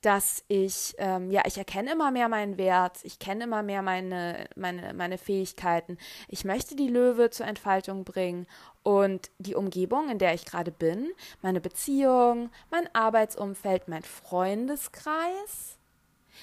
dass 0.00 0.42
ich, 0.48 0.92
ähm, 0.98 1.30
ja, 1.30 1.42
ich 1.46 1.56
erkenne 1.56 1.92
immer 1.92 2.10
mehr 2.10 2.28
meinen 2.28 2.58
Wert, 2.58 2.98
ich 3.04 3.20
kenne 3.20 3.44
immer 3.44 3.62
mehr 3.62 3.80
meine, 3.82 4.48
meine, 4.56 4.92
meine 4.92 5.18
Fähigkeiten. 5.18 5.98
Ich 6.26 6.44
möchte 6.44 6.74
die 6.74 6.88
Löwe 6.88 7.30
zur 7.30 7.46
Entfaltung 7.46 8.02
bringen 8.02 8.48
und 8.82 9.30
die 9.38 9.54
Umgebung, 9.54 10.08
in 10.10 10.18
der 10.18 10.34
ich 10.34 10.44
gerade 10.44 10.72
bin, 10.72 11.12
meine 11.42 11.60
Beziehung, 11.60 12.50
mein 12.72 12.92
Arbeitsumfeld, 12.92 13.86
mein 13.86 14.02
Freundeskreis, 14.02 15.78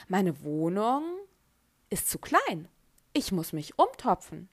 meine 0.08 0.46
Wohnung 0.46 1.04
ist 1.90 2.10
zu 2.10 2.20
klein. 2.20 2.70
Ich 3.12 3.34
muss 3.34 3.52
mich 3.52 3.78
umtopfen. 3.78 4.48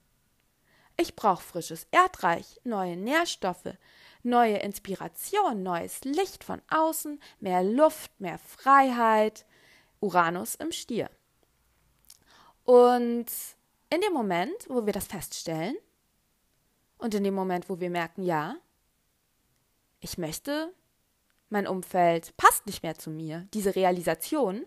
Ich 1.00 1.14
brauche 1.14 1.42
frisches 1.42 1.86
Erdreich, 1.92 2.60
neue 2.64 2.96
Nährstoffe, 2.96 3.74
neue 4.22 4.56
Inspiration, 4.58 5.62
neues 5.62 6.02
Licht 6.04 6.42
von 6.42 6.60
außen, 6.68 7.20
mehr 7.40 7.62
Luft, 7.62 8.20
mehr 8.20 8.38
Freiheit. 8.38 9.46
Uranus 10.00 10.54
im 10.54 10.72
Stier. 10.72 11.10
Und 12.64 13.26
in 13.90 14.00
dem 14.00 14.12
Moment, 14.12 14.54
wo 14.68 14.86
wir 14.86 14.92
das 14.92 15.06
feststellen 15.06 15.76
und 16.98 17.14
in 17.14 17.24
dem 17.24 17.34
Moment, 17.34 17.68
wo 17.68 17.80
wir 17.80 17.90
merken, 17.90 18.22
ja, 18.22 18.56
ich 20.00 20.18
möchte, 20.18 20.72
mein 21.48 21.66
Umfeld 21.66 22.36
passt 22.36 22.66
nicht 22.66 22.82
mehr 22.82 22.96
zu 22.96 23.10
mir, 23.10 23.48
diese 23.54 23.74
Realisation, 23.74 24.66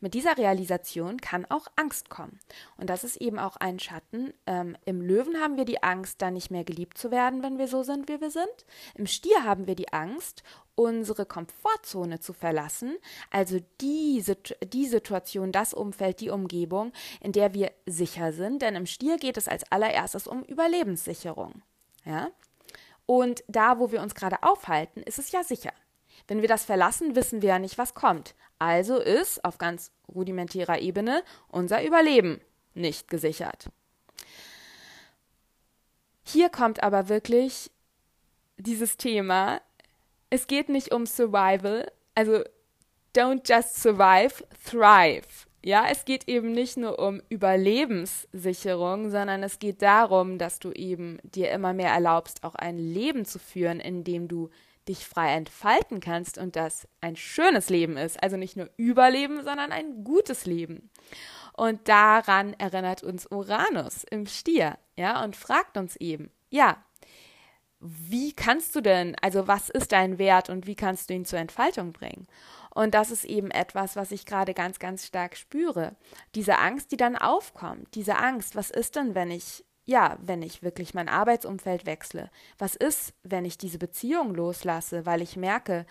mit 0.00 0.14
dieser 0.14 0.36
Realisation 0.36 1.18
kann 1.18 1.46
auch 1.48 1.66
Angst 1.76 2.10
kommen. 2.10 2.38
Und 2.76 2.90
das 2.90 3.04
ist 3.04 3.16
eben 3.16 3.38
auch 3.38 3.56
ein 3.56 3.78
Schatten. 3.78 4.32
Ähm, 4.46 4.76
Im 4.84 5.00
Löwen 5.00 5.40
haben 5.40 5.56
wir 5.56 5.64
die 5.64 5.82
Angst, 5.82 6.22
da 6.22 6.30
nicht 6.30 6.50
mehr 6.50 6.64
geliebt 6.64 6.98
zu 6.98 7.10
werden, 7.10 7.42
wenn 7.42 7.58
wir 7.58 7.68
so 7.68 7.82
sind, 7.82 8.08
wie 8.08 8.20
wir 8.20 8.30
sind. 8.30 8.46
Im 8.94 9.06
Stier 9.06 9.44
haben 9.44 9.66
wir 9.66 9.74
die 9.74 9.92
Angst, 9.92 10.42
unsere 10.74 11.26
Komfortzone 11.26 12.20
zu 12.20 12.32
verlassen, 12.32 12.96
also 13.30 13.58
die, 13.80 14.22
die 14.72 14.86
Situation, 14.86 15.50
das 15.50 15.74
Umfeld, 15.74 16.20
die 16.20 16.30
Umgebung, 16.30 16.92
in 17.20 17.32
der 17.32 17.52
wir 17.52 17.72
sicher 17.84 18.32
sind. 18.32 18.62
Denn 18.62 18.76
im 18.76 18.86
Stier 18.86 19.16
geht 19.16 19.36
es 19.36 19.48
als 19.48 19.70
allererstes 19.72 20.28
um 20.28 20.44
Überlebenssicherung. 20.44 21.62
Ja? 22.04 22.30
Und 23.06 23.42
da, 23.48 23.78
wo 23.78 23.90
wir 23.90 24.02
uns 24.02 24.14
gerade 24.14 24.42
aufhalten, 24.42 25.02
ist 25.02 25.18
es 25.18 25.32
ja 25.32 25.42
sicher. 25.42 25.72
Wenn 26.28 26.42
wir 26.42 26.48
das 26.48 26.64
verlassen, 26.64 27.16
wissen 27.16 27.42
wir 27.42 27.48
ja 27.48 27.58
nicht, 27.58 27.78
was 27.78 27.94
kommt. 27.94 28.34
Also 28.58 28.98
ist 28.98 29.44
auf 29.44 29.58
ganz 29.58 29.90
rudimentärer 30.14 30.78
Ebene 30.78 31.22
unser 31.48 31.84
Überleben 31.84 32.40
nicht 32.74 33.08
gesichert. 33.08 33.68
Hier 36.22 36.50
kommt 36.50 36.82
aber 36.82 37.08
wirklich 37.08 37.70
dieses 38.58 38.98
Thema. 38.98 39.62
Es 40.30 40.46
geht 40.46 40.68
nicht 40.68 40.92
um 40.92 41.06
Survival, 41.06 41.90
also 42.14 42.44
don't 43.16 43.48
just 43.48 43.80
survive, 43.82 44.44
thrive. 44.64 45.46
Ja, 45.64 45.86
es 45.90 46.04
geht 46.04 46.28
eben 46.28 46.52
nicht 46.52 46.76
nur 46.76 46.98
um 46.98 47.22
Überlebenssicherung, 47.30 49.10
sondern 49.10 49.42
es 49.42 49.58
geht 49.58 49.82
darum, 49.82 50.38
dass 50.38 50.58
du 50.58 50.70
eben 50.72 51.18
dir 51.22 51.50
immer 51.50 51.72
mehr 51.72 51.90
erlaubst, 51.90 52.44
auch 52.44 52.54
ein 52.54 52.78
Leben 52.78 53.24
zu 53.24 53.38
führen, 53.38 53.80
in 53.80 54.04
dem 54.04 54.28
du 54.28 54.50
dich 54.88 55.06
frei 55.06 55.34
entfalten 55.34 56.00
kannst 56.00 56.38
und 56.38 56.56
das 56.56 56.88
ein 57.00 57.16
schönes 57.16 57.68
Leben 57.68 57.96
ist. 57.96 58.22
Also 58.22 58.36
nicht 58.36 58.56
nur 58.56 58.70
Überleben, 58.76 59.44
sondern 59.44 59.72
ein 59.72 60.04
gutes 60.04 60.46
Leben. 60.46 60.90
Und 61.52 61.88
daran 61.88 62.54
erinnert 62.54 63.02
uns 63.02 63.26
Uranus 63.26 64.04
im 64.04 64.26
Stier, 64.26 64.78
ja, 64.96 65.22
und 65.24 65.36
fragt 65.36 65.76
uns 65.76 65.96
eben, 65.96 66.30
ja, 66.50 66.82
wie 67.80 68.32
kannst 68.32 68.74
du 68.74 68.80
denn, 68.80 69.16
also 69.22 69.46
was 69.46 69.68
ist 69.68 69.92
dein 69.92 70.18
Wert 70.18 70.50
und 70.50 70.66
wie 70.66 70.74
kannst 70.74 71.10
du 71.10 71.14
ihn 71.14 71.24
zur 71.24 71.38
Entfaltung 71.38 71.92
bringen? 71.92 72.26
Und 72.74 72.94
das 72.94 73.10
ist 73.10 73.24
eben 73.24 73.50
etwas, 73.50 73.96
was 73.96 74.12
ich 74.12 74.26
gerade 74.26 74.54
ganz, 74.54 74.78
ganz 74.78 75.06
stark 75.06 75.36
spüre. 75.36 75.96
Diese 76.34 76.58
Angst, 76.58 76.92
die 76.92 76.96
dann 76.96 77.16
aufkommt, 77.16 77.94
diese 77.94 78.16
Angst, 78.16 78.56
was 78.56 78.70
ist 78.70 78.96
denn, 78.96 79.14
wenn 79.14 79.30
ich 79.30 79.64
ja, 79.88 80.18
wenn 80.20 80.42
ich 80.42 80.62
wirklich 80.62 80.92
mein 80.92 81.08
Arbeitsumfeld 81.08 81.86
wechsle? 81.86 82.30
Was 82.58 82.76
ist, 82.76 83.14
wenn 83.22 83.46
ich 83.46 83.56
diese 83.56 83.78
Beziehung 83.78 84.34
loslasse, 84.34 85.06
weil 85.06 85.22
ich 85.22 85.34
merke, 85.34 85.86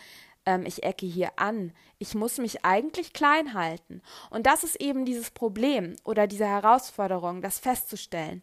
ähm, 0.47 0.65
ich 0.65 0.81
ecke 0.83 1.05
hier 1.05 1.31
an, 1.35 1.73
ich 1.99 2.15
muss 2.15 2.37
mich 2.37 2.63
eigentlich 2.63 3.11
klein 3.11 3.53
halten. 3.53 4.01
Und 4.29 4.45
das 4.45 4.63
ist 4.63 4.79
eben 4.79 5.03
dieses 5.03 5.29
Problem 5.29 5.95
oder 6.03 6.25
diese 6.25 6.45
Herausforderung, 6.45 7.41
das 7.41 7.59
festzustellen. 7.59 8.41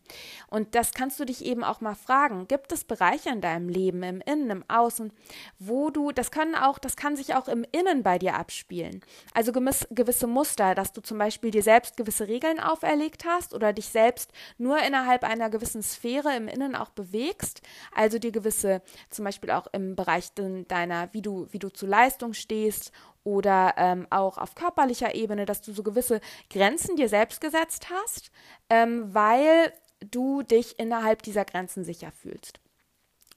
Und 0.49 0.75
das 0.75 0.93
kannst 0.93 1.19
du 1.19 1.25
dich 1.25 1.45
eben 1.45 1.65
auch 1.65 1.81
mal 1.81 1.95
fragen. 1.95 2.47
Gibt 2.47 2.73
es 2.73 2.85
Bereiche 2.85 3.31
in 3.31 3.41
deinem 3.41 3.69
Leben, 3.69 4.03
im 4.03 4.21
Innen, 4.21 4.51
im 4.51 4.65
Außen, 4.69 5.13
wo 5.59 5.91
du, 5.91 6.13
das 6.13 6.31
können 6.31 6.55
auch, 6.55 6.79
das 6.79 6.97
kann 6.97 7.17
sich 7.17 7.35
auch 7.35 7.49
im 7.49 7.65
Innen 7.73 8.03
bei 8.03 8.19
dir 8.19 8.35
abspielen. 8.35 9.01
Also 9.33 9.53
gewisse 9.53 10.27
Muster, 10.27 10.75
dass 10.75 10.93
du 10.93 11.01
zum 11.01 11.17
Beispiel 11.17 11.51
dir 11.51 11.63
selbst 11.63 11.97
gewisse 11.97 12.29
Regeln 12.29 12.61
auferlegt 12.61 13.25
hast 13.25 13.55
oder 13.55 13.73
dich 13.73 13.87
selbst 13.87 14.31
nur 14.59 14.79
innerhalb 14.83 15.25
einer 15.25 15.49
gewissen 15.49 15.83
Sphäre 15.83 16.37
im 16.37 16.49
Innen 16.49 16.77
auch 16.77 16.91
bewegst. 16.91 17.63
Also 17.95 18.19
dir 18.19 18.33
gewisse, 18.33 18.83
zum 19.09 19.25
Beispiel 19.25 19.53
auch 19.53 19.69
im 19.73 19.97
Bereich 19.97 20.33
deiner, 20.35 21.09
wie 21.13 21.23
du, 21.23 21.47
wie 21.51 21.59
du 21.59 21.71
zu 21.71 21.87
Leistung 21.95 22.35
stehst 22.35 22.93
oder 23.23 23.75
ähm, 23.77 24.07
auch 24.11 24.37
auf 24.37 24.55
körperlicher 24.55 25.15
Ebene, 25.15 25.47
dass 25.47 25.63
du 25.63 25.73
so 25.73 25.83
gewisse 25.83 26.21
Grenzen 26.51 26.97
dir 26.97 27.09
selbst 27.09 27.41
gesetzt 27.41 27.89
hast, 27.91 28.31
ähm, 28.69 29.15
weil 29.15 29.73
du 30.01 30.43
dich 30.43 30.79
innerhalb 30.79 31.23
dieser 31.23 31.45
Grenzen 31.45 31.85
sicher 31.85 32.13
fühlst. 32.13 32.61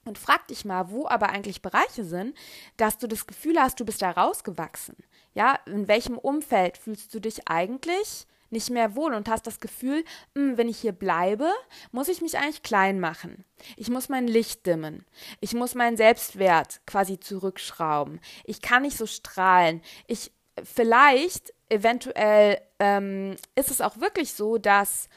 Und 0.04 0.18
frag 0.18 0.46
dich 0.48 0.64
mal, 0.64 0.90
wo 0.90 1.06
aber 1.06 1.30
eigentlich 1.30 1.62
Bereiche 1.62 2.04
sind, 2.04 2.36
dass 2.76 2.98
du 2.98 3.06
das 3.06 3.26
Gefühl 3.26 3.60
hast, 3.60 3.78
du 3.78 3.84
bist 3.84 4.02
da 4.02 4.10
rausgewachsen. 4.10 4.96
Ja, 5.34 5.58
in 5.66 5.86
welchem 5.86 6.18
Umfeld 6.18 6.78
fühlst 6.78 7.14
du 7.14 7.20
dich 7.20 7.48
eigentlich 7.48 8.26
nicht 8.50 8.70
mehr 8.70 8.96
wohl 8.96 9.14
und 9.14 9.28
hast 9.28 9.46
das 9.46 9.60
Gefühl, 9.60 10.04
mh, 10.34 10.42
hm, 10.42 10.58
wenn 10.58 10.68
ich 10.68 10.78
hier 10.78 10.92
bleibe, 10.92 11.50
muss 11.92 12.08
ich 12.08 12.20
mich 12.20 12.38
eigentlich 12.38 12.62
klein 12.62 13.00
machen. 13.00 13.44
Ich 13.76 13.90
muss 13.90 14.08
mein 14.08 14.26
Licht 14.26 14.66
dimmen. 14.66 15.04
Ich 15.40 15.54
muss 15.54 15.74
meinen 15.74 15.96
Selbstwert 15.96 16.80
quasi 16.86 17.18
zurückschrauben. 17.18 18.20
Ich 18.44 18.62
kann 18.62 18.82
nicht 18.82 18.96
so 18.96 19.06
strahlen. 19.06 19.82
Ich 20.06 20.32
vielleicht, 20.64 21.52
eventuell 21.68 22.60
ähm, 22.78 23.36
ist 23.54 23.70
es 23.70 23.80
auch 23.80 23.98
wirklich 23.98 24.32
so, 24.32 24.58
dass 24.58 25.08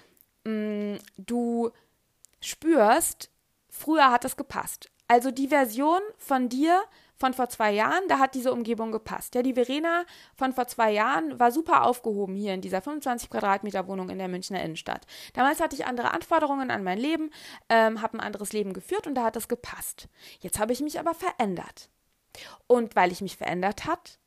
mh, 0.44 0.52
hm, 0.52 1.00
du 1.18 1.72
spürst, 2.42 3.30
früher 3.70 4.12
hat 4.12 4.24
das 4.24 4.36
gepasst. 4.36 4.90
Also 5.08 5.32
die 5.32 5.50
Version 5.50 6.02
von 6.18 6.50
dir 6.50 6.82
von 7.22 7.34
vor 7.34 7.48
zwei 7.48 7.72
Jahren, 7.72 8.08
da 8.10 8.20
hat 8.20 8.36
diese 8.36 8.52
Umgebung 8.52 8.92
gepasst. 8.92 9.36
Ja, 9.36 9.44
die 9.44 9.54
Verena 9.54 10.06
von 10.36 10.52
vor 10.52 10.68
zwei 10.68 10.92
Jahren 10.92 11.40
war 11.40 11.52
super 11.52 11.86
aufgehoben 11.86 12.36
hier 12.36 12.54
in 12.54 12.62
dieser 12.62 12.82
25 12.82 13.30
Quadratmeter 13.30 13.88
Wohnung 13.88 14.10
in 14.10 14.18
der 14.18 14.28
Münchner 14.28 14.62
Innenstadt. 14.62 15.06
Damals 15.34 15.62
hatte 15.62 15.76
ich 15.76 15.86
andere 15.86 16.12
Anforderungen 16.12 16.72
an 16.72 16.84
mein 16.84 16.98
Leben, 16.98 17.30
ähm, 17.70 18.02
habe 18.02 18.18
ein 18.18 18.22
anderes 18.22 18.52
Leben 18.52 18.74
geführt 18.74 19.08
und 19.08 19.16
da 19.16 19.24
hat 19.24 19.36
das 19.36 19.48
gepasst. 19.48 20.10
Jetzt 20.40 20.60
habe 20.60 20.74
ich 20.74 20.82
mich 20.82 21.00
aber 21.00 21.14
verändert. 21.14 21.90
Und 22.68 22.96
weil 22.96 23.12
ich 23.12 23.22
mich 23.22 23.38
verändert 23.38 23.86
hat, 23.86 24.20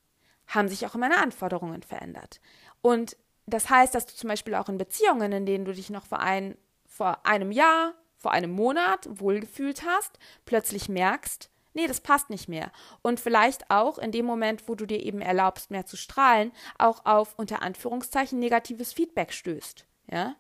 haben 0.47 0.69
sich 0.69 0.87
auch 0.87 0.95
meine 0.95 1.19
Anforderungen 1.19 1.83
verändert. 1.83 2.41
Und 2.81 3.17
das 3.47 3.69
heißt, 3.69 3.95
dass 3.95 4.07
du 4.07 4.15
zum 4.15 4.29
Beispiel 4.29 4.55
auch 4.55 4.69
in 4.69 4.79
Beziehungen, 4.79 5.33
in 5.33 5.47
denen 5.47 5.65
du 5.65 5.73
dich 5.73 5.91
noch 5.91 6.07
vor, 6.07 6.21
ein, 6.21 6.57
vor 6.87 7.27
einem 7.27 7.51
Jahr, 7.51 7.95
vor 8.17 8.31
einem 8.31 8.53
Monat 8.53 9.09
wohlgefühlt 9.11 9.85
hast, 9.85 10.19
plötzlich 10.47 10.89
merkst, 10.89 11.51
nee, 11.75 11.87
das 11.87 12.01
passt 12.01 12.31
nicht 12.31 12.49
mehr. 12.49 12.73
Und 13.03 13.21
vielleicht 13.21 13.71
auch 13.71 13.99
in 13.99 14.13
dem 14.13 14.25
Moment, 14.25 14.69
wo 14.69 14.75
du 14.75 14.87
dir 14.87 15.03
eben 15.03 15.21
erlaubst, 15.21 15.71
mehr 15.71 15.87
zu 15.87 15.97
strahlen, 15.97 16.53
auch 16.79 17.05
auf 17.05 17.35
unter 17.37 17.63
Anführungszeichen 17.63 18.39
negatives 18.39 18.93
Feedback 18.93 19.33
stößt. 19.33 19.87
Ja? 20.11 20.37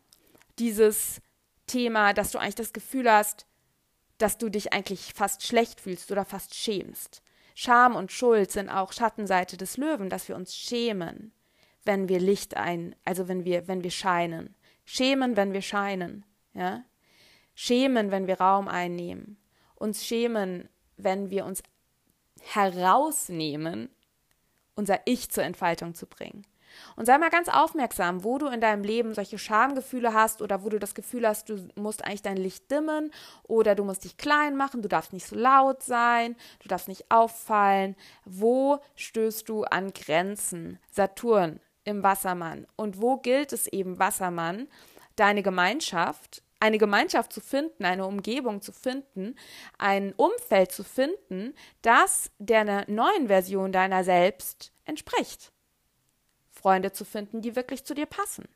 Dieses 0.58 1.20
Thema, 1.66 2.12
dass 2.12 2.30
du 2.30 2.38
eigentlich 2.38 2.54
das 2.54 2.72
Gefühl 2.72 3.10
hast, 3.10 3.46
dass 4.18 4.38
du 4.38 4.48
dich 4.48 4.72
eigentlich 4.72 5.12
fast 5.14 5.46
schlecht 5.46 5.80
fühlst 5.80 6.10
oder 6.10 6.24
fast 6.24 6.54
schämst. 6.54 7.22
Scham 7.54 7.94
und 7.94 8.12
Schuld 8.12 8.50
sind 8.50 8.68
auch 8.68 8.92
Schattenseite 8.92 9.56
des 9.56 9.76
Löwen, 9.76 10.10
dass 10.10 10.28
wir 10.28 10.36
uns 10.36 10.56
schämen, 10.56 11.32
wenn 11.84 12.08
wir 12.08 12.18
Licht 12.18 12.56
ein, 12.56 12.96
also 13.04 13.28
wenn 13.28 13.44
wir, 13.44 13.68
wenn 13.68 13.84
wir 13.84 13.90
scheinen. 13.90 14.54
Schämen, 14.84 15.36
wenn 15.36 15.52
wir 15.52 15.62
scheinen, 15.62 16.24
ja? 16.52 16.84
Schämen, 17.54 18.10
wenn 18.10 18.26
wir 18.26 18.40
Raum 18.40 18.66
einnehmen. 18.66 19.38
Uns 19.76 20.04
schämen, 20.04 20.68
wenn 20.96 21.30
wir 21.30 21.44
uns 21.44 21.62
herausnehmen, 22.40 23.88
unser 24.74 25.00
Ich 25.04 25.30
zur 25.30 25.44
Entfaltung 25.44 25.94
zu 25.94 26.06
bringen. 26.06 26.46
Und 26.96 27.06
sei 27.06 27.18
mal 27.18 27.30
ganz 27.30 27.48
aufmerksam, 27.48 28.24
wo 28.24 28.38
du 28.38 28.46
in 28.46 28.60
deinem 28.60 28.82
Leben 28.82 29.14
solche 29.14 29.38
Schamgefühle 29.38 30.12
hast 30.12 30.42
oder 30.42 30.64
wo 30.64 30.68
du 30.68 30.78
das 30.78 30.94
Gefühl 30.94 31.26
hast, 31.26 31.48
du 31.48 31.68
musst 31.76 32.04
eigentlich 32.04 32.22
dein 32.22 32.36
Licht 32.36 32.70
dimmen 32.70 33.12
oder 33.44 33.74
du 33.74 33.84
musst 33.84 34.04
dich 34.04 34.16
klein 34.16 34.56
machen, 34.56 34.82
du 34.82 34.88
darfst 34.88 35.12
nicht 35.12 35.26
so 35.26 35.36
laut 35.36 35.82
sein, 35.82 36.36
du 36.60 36.68
darfst 36.68 36.88
nicht 36.88 37.10
auffallen. 37.10 37.96
Wo 38.24 38.80
stößt 38.96 39.48
du 39.48 39.64
an 39.64 39.92
Grenzen? 39.92 40.78
Saturn 40.90 41.60
im 41.84 42.02
Wassermann. 42.02 42.66
Und 42.76 43.00
wo 43.00 43.18
gilt 43.18 43.52
es 43.52 43.66
eben, 43.66 43.98
Wassermann, 43.98 44.68
deine 45.16 45.42
Gemeinschaft 45.42 46.42
eine 46.64 46.78
Gemeinschaft 46.78 47.30
zu 47.30 47.42
finden, 47.42 47.84
eine 47.84 48.06
Umgebung 48.06 48.62
zu 48.62 48.72
finden, 48.72 49.36
ein 49.76 50.14
Umfeld 50.14 50.72
zu 50.72 50.82
finden, 50.82 51.54
das 51.82 52.30
der 52.38 52.90
neuen 52.90 53.26
Version 53.26 53.70
deiner 53.70 54.02
selbst 54.02 54.72
entspricht. 54.86 55.52
Freunde 56.50 56.92
zu 56.92 57.04
finden, 57.04 57.42
die 57.42 57.54
wirklich 57.54 57.84
zu 57.84 57.94
dir 57.94 58.06
passen. 58.06 58.48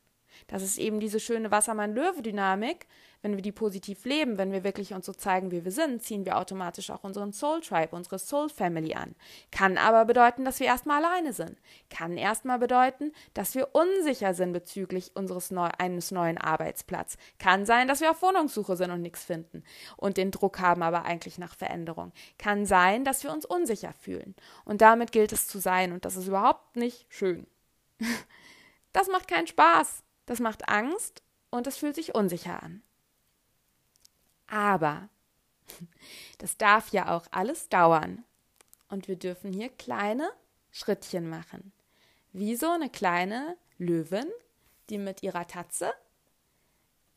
Das 0.49 0.63
ist 0.63 0.77
eben 0.77 0.99
diese 0.99 1.19
schöne 1.19 1.51
Wassermann-Löwe-Dynamik, 1.51 2.87
wenn 3.21 3.35
wir 3.35 3.41
die 3.41 3.51
positiv 3.51 4.05
leben, 4.05 4.37
wenn 4.37 4.51
wir 4.51 4.63
wirklich 4.63 4.93
uns 4.93 5.05
so 5.05 5.13
zeigen, 5.13 5.51
wie 5.51 5.63
wir 5.63 5.71
sind, 5.71 6.01
ziehen 6.01 6.25
wir 6.25 6.37
automatisch 6.37 6.89
auch 6.89 7.03
unseren 7.03 7.33
Soul 7.33 7.61
Tribe, 7.61 7.95
unsere 7.95 8.17
Soul 8.17 8.49
Family 8.49 8.95
an. 8.95 9.15
Kann 9.51 9.77
aber 9.77 10.05
bedeuten, 10.05 10.45
dass 10.45 10.59
wir 10.59 10.67
erstmal 10.67 11.03
alleine 11.03 11.33
sind. 11.33 11.57
Kann 11.89 12.17
erstmal 12.17 12.59
bedeuten, 12.59 13.11
dass 13.33 13.55
wir 13.55 13.69
unsicher 13.73 14.33
sind 14.33 14.53
bezüglich 14.53 15.11
unseres 15.15 15.51
neu 15.51 15.69
eines 15.77 16.11
neuen 16.11 16.37
Arbeitsplatzes. 16.37 17.19
Kann 17.37 17.65
sein, 17.65 17.87
dass 17.87 18.01
wir 18.01 18.11
auf 18.11 18.21
Wohnungssuche 18.21 18.75
sind 18.75 18.91
und 18.91 19.01
nichts 19.01 19.23
finden 19.23 19.63
und 19.97 20.17
den 20.17 20.31
Druck 20.31 20.59
haben, 20.59 20.81
aber 20.81 21.03
eigentlich 21.03 21.37
nach 21.37 21.55
Veränderung. 21.55 22.11
Kann 22.37 22.65
sein, 22.65 23.03
dass 23.03 23.23
wir 23.23 23.31
uns 23.31 23.45
unsicher 23.45 23.93
fühlen. 23.93 24.33
Und 24.65 24.81
damit 24.81 25.11
gilt 25.11 25.33
es 25.33 25.47
zu 25.47 25.59
sein 25.59 25.91
und 25.91 26.05
das 26.05 26.15
ist 26.15 26.27
überhaupt 26.27 26.75
nicht 26.75 27.05
schön. 27.09 27.47
Das 28.91 29.07
macht 29.07 29.27
keinen 29.27 29.45
Spaß. 29.45 30.01
Das 30.29 30.39
macht 30.39 30.69
Angst 30.69 31.23
und 31.49 31.65
es 31.65 31.77
fühlt 31.77 31.95
sich 31.95 32.13
unsicher 32.13 32.61
an. 32.61 32.83
Aber 34.45 35.09
das 36.37 36.55
darf 36.55 36.89
ja 36.89 37.17
auch 37.17 37.25
alles 37.31 37.67
dauern. 37.67 38.23
Und 38.89 39.07
wir 39.07 39.15
dürfen 39.15 39.51
hier 39.51 39.69
kleine 39.69 40.29
Schrittchen 40.69 41.27
machen. 41.31 41.71
Wie 42.31 42.55
so 42.55 42.69
eine 42.69 42.91
kleine 42.91 43.57
Löwin, 43.79 44.27
die 44.91 44.99
mit 44.99 45.23
ihrer 45.23 45.47
Tatze 45.47 45.91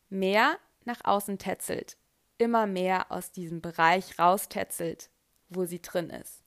mehr 0.09 0.57
nach 0.87 1.05
außen 1.05 1.37
tätzelt, 1.37 1.99
immer 2.39 2.67
mehr 2.67 3.13
aus 3.13 3.31
diesem 3.31 3.61
Bereich 3.61 4.19
raustätzelt, 4.19 5.11
wo 5.51 5.67
sie 5.67 5.83
drin 5.83 6.09
ist. 6.09 6.43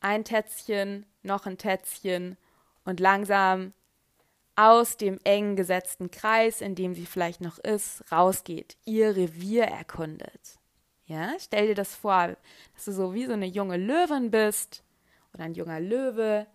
Ein 0.00 0.24
Tätzchen, 0.24 1.04
noch 1.22 1.44
ein 1.44 1.58
Tätzchen 1.58 2.38
und 2.86 2.98
langsam 2.98 3.74
aus 4.56 4.96
dem 4.96 5.18
eng 5.24 5.54
gesetzten 5.54 6.10
Kreis, 6.10 6.60
in 6.60 6.74
dem 6.74 6.94
sie 6.94 7.06
vielleicht 7.06 7.40
noch 7.40 7.58
ist, 7.58 8.10
rausgeht, 8.10 8.76
ihr 8.84 9.14
Revier 9.14 9.64
erkundet. 9.64 10.58
Ja, 11.04 11.34
stell 11.38 11.68
dir 11.68 11.74
das 11.74 11.94
vor, 11.94 12.36
dass 12.74 12.86
du 12.86 12.92
so 12.92 13.14
wie 13.14 13.26
so 13.26 13.34
eine 13.34 13.46
junge 13.46 13.76
Löwin 13.76 14.30
bist 14.30 14.82
oder 15.32 15.44
ein 15.44 15.54
junger 15.54 15.78
Löwe, 15.78 16.46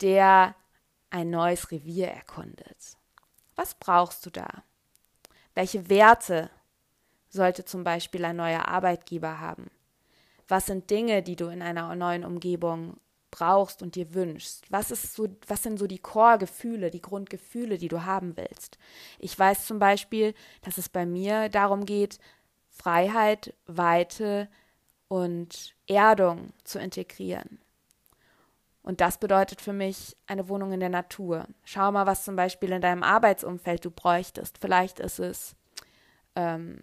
der 0.00 0.54
ein 1.10 1.30
neues 1.30 1.70
Revier 1.70 2.08
erkundet. 2.08 2.96
Was 3.56 3.74
brauchst 3.74 4.26
du 4.26 4.30
da? 4.30 4.48
Welche 5.54 5.88
Werte 5.88 6.50
sollte 7.30 7.64
zum 7.64 7.82
Beispiel 7.82 8.24
ein 8.24 8.36
neuer 8.36 8.68
Arbeitgeber 8.68 9.40
haben? 9.40 9.70
Was 10.48 10.66
sind 10.66 10.90
Dinge, 10.90 11.22
die 11.22 11.36
du 11.36 11.46
in 11.46 11.62
einer 11.62 11.94
neuen 11.94 12.24
Umgebung 12.24 12.98
brauchst 13.30 13.82
und 13.82 13.94
dir 13.94 14.14
wünschst? 14.14 14.70
Was 14.70 14.90
ist 14.90 15.14
so, 15.14 15.28
was 15.46 15.62
sind 15.62 15.78
so 15.78 15.86
die 15.86 15.98
Core-Gefühle, 15.98 16.90
die 16.90 17.02
Grundgefühle, 17.02 17.78
die 17.78 17.88
du 17.88 18.04
haben 18.04 18.36
willst? 18.36 18.78
Ich 19.18 19.38
weiß 19.38 19.66
zum 19.66 19.78
Beispiel, 19.78 20.34
dass 20.62 20.78
es 20.78 20.88
bei 20.88 21.06
mir 21.06 21.48
darum 21.48 21.84
geht, 21.84 22.18
Freiheit, 22.70 23.54
Weite 23.66 24.48
und 25.08 25.74
Erdung 25.86 26.52
zu 26.64 26.78
integrieren. 26.78 27.60
Und 28.82 29.00
das 29.02 29.18
bedeutet 29.18 29.60
für 29.60 29.72
mich 29.72 30.16
eine 30.26 30.48
Wohnung 30.48 30.72
in 30.72 30.80
der 30.80 30.88
Natur. 30.88 31.46
Schau 31.64 31.92
mal, 31.92 32.06
was 32.06 32.24
zum 32.24 32.36
Beispiel 32.36 32.72
in 32.72 32.80
deinem 32.80 33.02
Arbeitsumfeld 33.02 33.84
du 33.84 33.90
bräuchtest. 33.90 34.58
Vielleicht 34.58 34.98
ist 34.98 35.18
es 35.18 35.56
ähm, 36.36 36.80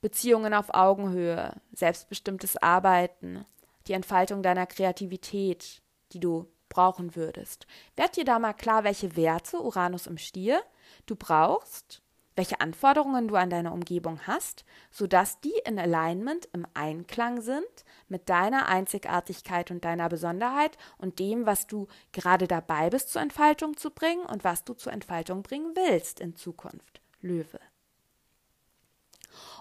Beziehungen 0.00 0.54
auf 0.54 0.72
Augenhöhe, 0.72 1.52
selbstbestimmtes 1.72 2.56
Arbeiten, 2.56 3.44
die 3.86 3.92
Entfaltung 3.92 4.42
deiner 4.42 4.66
Kreativität, 4.66 5.82
die 6.12 6.20
du 6.20 6.46
brauchen 6.68 7.16
würdest. 7.16 7.66
Werd 7.96 8.16
dir 8.16 8.24
da 8.24 8.38
mal 8.38 8.52
klar, 8.52 8.84
welche 8.84 9.16
Werte 9.16 9.60
Uranus 9.60 10.06
im 10.06 10.18
Stier 10.18 10.60
du 11.06 11.16
brauchst, 11.16 12.02
welche 12.34 12.60
Anforderungen 12.60 13.28
du 13.28 13.36
an 13.36 13.48
deine 13.48 13.72
Umgebung 13.72 14.20
hast, 14.26 14.64
sodass 14.90 15.40
die 15.40 15.54
in 15.64 15.78
Alignment 15.78 16.48
im 16.52 16.66
Einklang 16.74 17.40
sind 17.40 17.64
mit 18.08 18.28
deiner 18.28 18.68
Einzigartigkeit 18.68 19.70
und 19.70 19.84
deiner 19.84 20.08
Besonderheit 20.08 20.76
und 20.98 21.18
dem, 21.18 21.46
was 21.46 21.66
du 21.66 21.88
gerade 22.12 22.46
dabei 22.46 22.90
bist 22.90 23.10
zur 23.10 23.22
Entfaltung 23.22 23.76
zu 23.76 23.90
bringen 23.90 24.26
und 24.26 24.44
was 24.44 24.64
du 24.64 24.74
zur 24.74 24.92
Entfaltung 24.92 25.42
bringen 25.42 25.74
willst 25.74 26.20
in 26.20 26.36
Zukunft. 26.36 27.00
Löwe. 27.22 27.60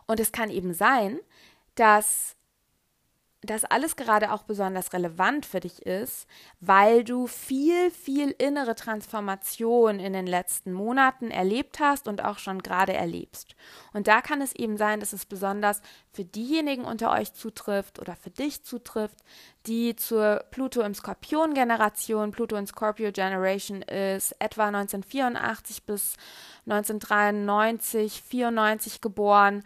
Und 0.06 0.20
es 0.20 0.34
kann 0.34 0.50
eben 0.50 0.74
sein, 0.74 1.20
dass 1.76 2.35
das 3.46 3.66
alles 3.66 3.96
gerade 3.96 4.32
auch 4.32 4.44
besonders 4.44 4.94
relevant 4.94 5.46
für 5.46 5.60
dich 5.60 5.86
ist, 5.86 6.28
weil 6.60 7.04
du 7.04 7.28
viel, 7.28 7.92
viel 7.92 8.34
innere 8.38 8.76
Transformation 8.76 10.00
in 10.00 10.14
den 10.14 10.28
letzten 10.28 10.74
Monaten 10.74 11.32
erlebt 11.32 11.80
hast 11.80 12.08
und 12.08 12.24
auch 12.24 12.38
schon 12.38 12.62
gerade 12.62 12.94
erlebst. 12.94 13.56
Und 13.94 14.08
da 14.08 14.22
kann 14.22 14.42
es 14.42 14.54
eben 14.56 14.78
sein, 14.78 15.00
dass 15.00 15.14
es 15.14 15.26
besonders 15.26 15.82
für 16.12 16.26
diejenigen 16.26 16.86
unter 16.86 17.12
euch 17.12 17.34
zutrifft 17.34 18.00
oder 18.00 18.16
für 18.16 18.30
dich 18.30 18.64
zutrifft, 18.64 19.18
die 19.68 19.96
zur 19.96 20.46
Pluto 20.52 20.82
im 20.82 20.94
Skorpion-Generation, 20.94 22.32
Pluto 22.32 22.56
in 22.56 22.68
Scorpio 22.68 23.12
Generation 23.12 23.82
ist 23.82 24.36
etwa 24.40 24.68
1984 24.68 25.84
bis 25.84 26.16
1993, 26.66 28.22
94 28.22 29.02
geboren 29.02 29.64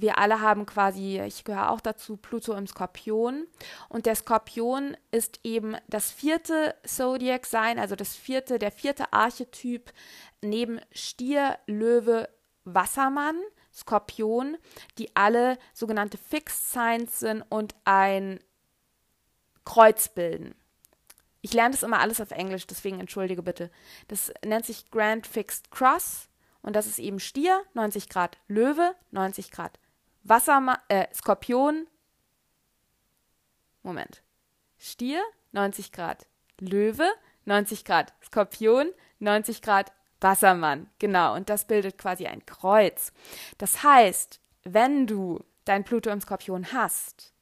wir 0.00 0.18
alle 0.18 0.40
haben 0.40 0.66
quasi, 0.66 1.20
ich 1.20 1.44
gehöre 1.44 1.70
auch 1.70 1.80
dazu, 1.80 2.16
Pluto 2.16 2.54
im 2.54 2.66
Skorpion. 2.66 3.46
Und 3.88 4.06
der 4.06 4.14
Skorpion 4.14 4.96
ist 5.10 5.40
eben 5.44 5.76
das 5.88 6.10
vierte 6.10 6.74
Zodiac-Sein, 6.86 7.78
also 7.78 7.96
das 7.96 8.16
vierte, 8.16 8.58
der 8.58 8.72
vierte 8.72 9.12
Archetyp 9.12 9.92
neben 10.42 10.80
Stier, 10.92 11.58
Löwe, 11.66 12.28
Wassermann. 12.64 13.36
Skorpion, 13.72 14.58
die 14.98 15.14
alle 15.14 15.58
sogenannte 15.72 16.18
Fixed 16.18 16.72
Signs 16.72 17.20
sind 17.20 17.42
und 17.48 17.74
ein 17.84 18.40
Kreuz 19.64 20.08
bilden. 20.08 20.54
Ich 21.42 21.54
lerne 21.54 21.70
das 21.70 21.82
immer 21.82 22.00
alles 22.00 22.20
auf 22.20 22.32
Englisch, 22.32 22.66
deswegen 22.66 23.00
entschuldige 23.00 23.42
bitte. 23.42 23.70
Das 24.08 24.32
nennt 24.44 24.66
sich 24.66 24.90
Grand 24.90 25.26
Fixed 25.26 25.70
Cross 25.70 26.28
und 26.62 26.76
das 26.76 26.86
ist 26.86 26.98
eben 26.98 27.20
Stier, 27.20 27.62
90 27.74 28.08
Grad 28.08 28.36
Löwe, 28.46 28.94
90 29.10 29.50
Grad 29.50 29.78
Wassermann, 30.22 30.78
äh, 30.88 31.06
Skorpion. 31.14 31.86
Moment. 33.82 34.22
Stier, 34.78 35.22
90 35.52 35.92
Grad. 35.92 36.26
Löwe, 36.58 37.08
90 37.44 37.84
Grad. 37.84 38.12
Skorpion, 38.22 38.92
90 39.18 39.62
Grad. 39.62 39.92
Wassermann. 40.20 40.90
Genau. 40.98 41.34
Und 41.34 41.48
das 41.48 41.64
bildet 41.64 41.98
quasi 41.98 42.26
ein 42.26 42.44
Kreuz. 42.46 43.12
Das 43.58 43.82
heißt, 43.82 44.40
wenn 44.64 45.06
du 45.06 45.42
dein 45.64 45.84
Pluto 45.84 46.10
im 46.10 46.20
Skorpion 46.20 46.72
hast, 46.72 47.32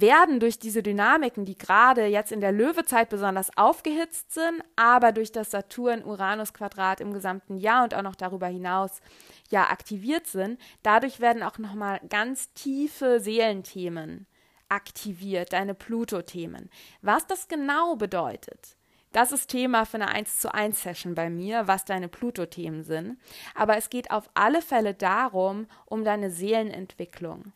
werden 0.00 0.40
durch 0.40 0.58
diese 0.58 0.82
Dynamiken, 0.82 1.44
die 1.44 1.56
gerade 1.56 2.06
jetzt 2.06 2.32
in 2.32 2.40
der 2.40 2.52
Löwezeit 2.52 3.08
besonders 3.08 3.56
aufgehitzt 3.56 4.34
sind, 4.34 4.62
aber 4.76 5.12
durch 5.12 5.30
das 5.30 5.52
Saturn-Uranus-Quadrat 5.52 7.00
im 7.00 7.12
gesamten 7.12 7.56
Jahr 7.56 7.84
und 7.84 7.94
auch 7.94 8.02
noch 8.02 8.16
darüber 8.16 8.48
hinaus 8.48 9.00
ja 9.50 9.70
aktiviert 9.70 10.26
sind, 10.26 10.60
dadurch 10.82 11.20
werden 11.20 11.42
auch 11.42 11.58
nochmal 11.58 12.00
ganz 12.08 12.52
tiefe 12.54 13.20
Seelenthemen 13.20 14.26
aktiviert, 14.68 15.52
deine 15.52 15.74
Pluto-Themen. 15.74 16.70
Was 17.00 17.26
das 17.26 17.46
genau 17.46 17.94
bedeutet, 17.94 18.76
das 19.12 19.30
ist 19.30 19.48
Thema 19.48 19.84
für 19.84 19.98
eine 19.98 20.08
1 20.08 20.40
zu 20.40 20.52
1 20.52 20.82
Session 20.82 21.14
bei 21.14 21.30
mir, 21.30 21.68
was 21.68 21.84
deine 21.84 22.08
Pluto-Themen 22.08 22.82
sind. 22.82 23.16
Aber 23.54 23.76
es 23.76 23.90
geht 23.90 24.10
auf 24.10 24.28
alle 24.34 24.60
Fälle 24.60 24.92
darum, 24.92 25.68
um 25.86 26.02
deine 26.02 26.32
Seelenentwicklung 26.32 27.52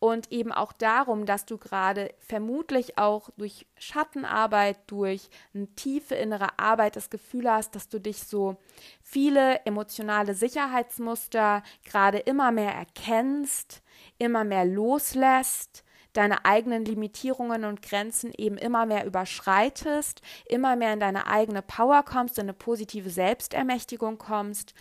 und 0.00 0.32
eben 0.32 0.50
auch 0.50 0.72
darum, 0.72 1.26
dass 1.26 1.44
du 1.44 1.58
gerade 1.58 2.12
vermutlich 2.18 2.96
auch 2.98 3.28
durch 3.36 3.66
Schattenarbeit, 3.78 4.78
durch 4.86 5.28
eine 5.54 5.68
tiefe 5.74 6.14
innere 6.14 6.58
Arbeit 6.58 6.96
das 6.96 7.10
Gefühl 7.10 7.48
hast, 7.48 7.74
dass 7.74 7.88
du 7.90 8.00
dich 8.00 8.24
so 8.24 8.56
viele 9.02 9.64
emotionale 9.66 10.34
Sicherheitsmuster 10.34 11.62
gerade 11.84 12.18
immer 12.18 12.50
mehr 12.50 12.72
erkennst, 12.72 13.82
immer 14.18 14.42
mehr 14.42 14.64
loslässt, 14.64 15.84
deine 16.14 16.46
eigenen 16.46 16.86
Limitierungen 16.86 17.64
und 17.66 17.82
Grenzen 17.82 18.32
eben 18.36 18.56
immer 18.56 18.86
mehr 18.86 19.04
überschreitest, 19.04 20.22
immer 20.46 20.76
mehr 20.76 20.94
in 20.94 21.00
deine 21.00 21.26
eigene 21.26 21.60
Power 21.60 22.02
kommst, 22.04 22.38
in 22.38 22.44
eine 22.44 22.54
positive 22.54 23.10
Selbstermächtigung 23.10 24.16
kommst 24.16 24.74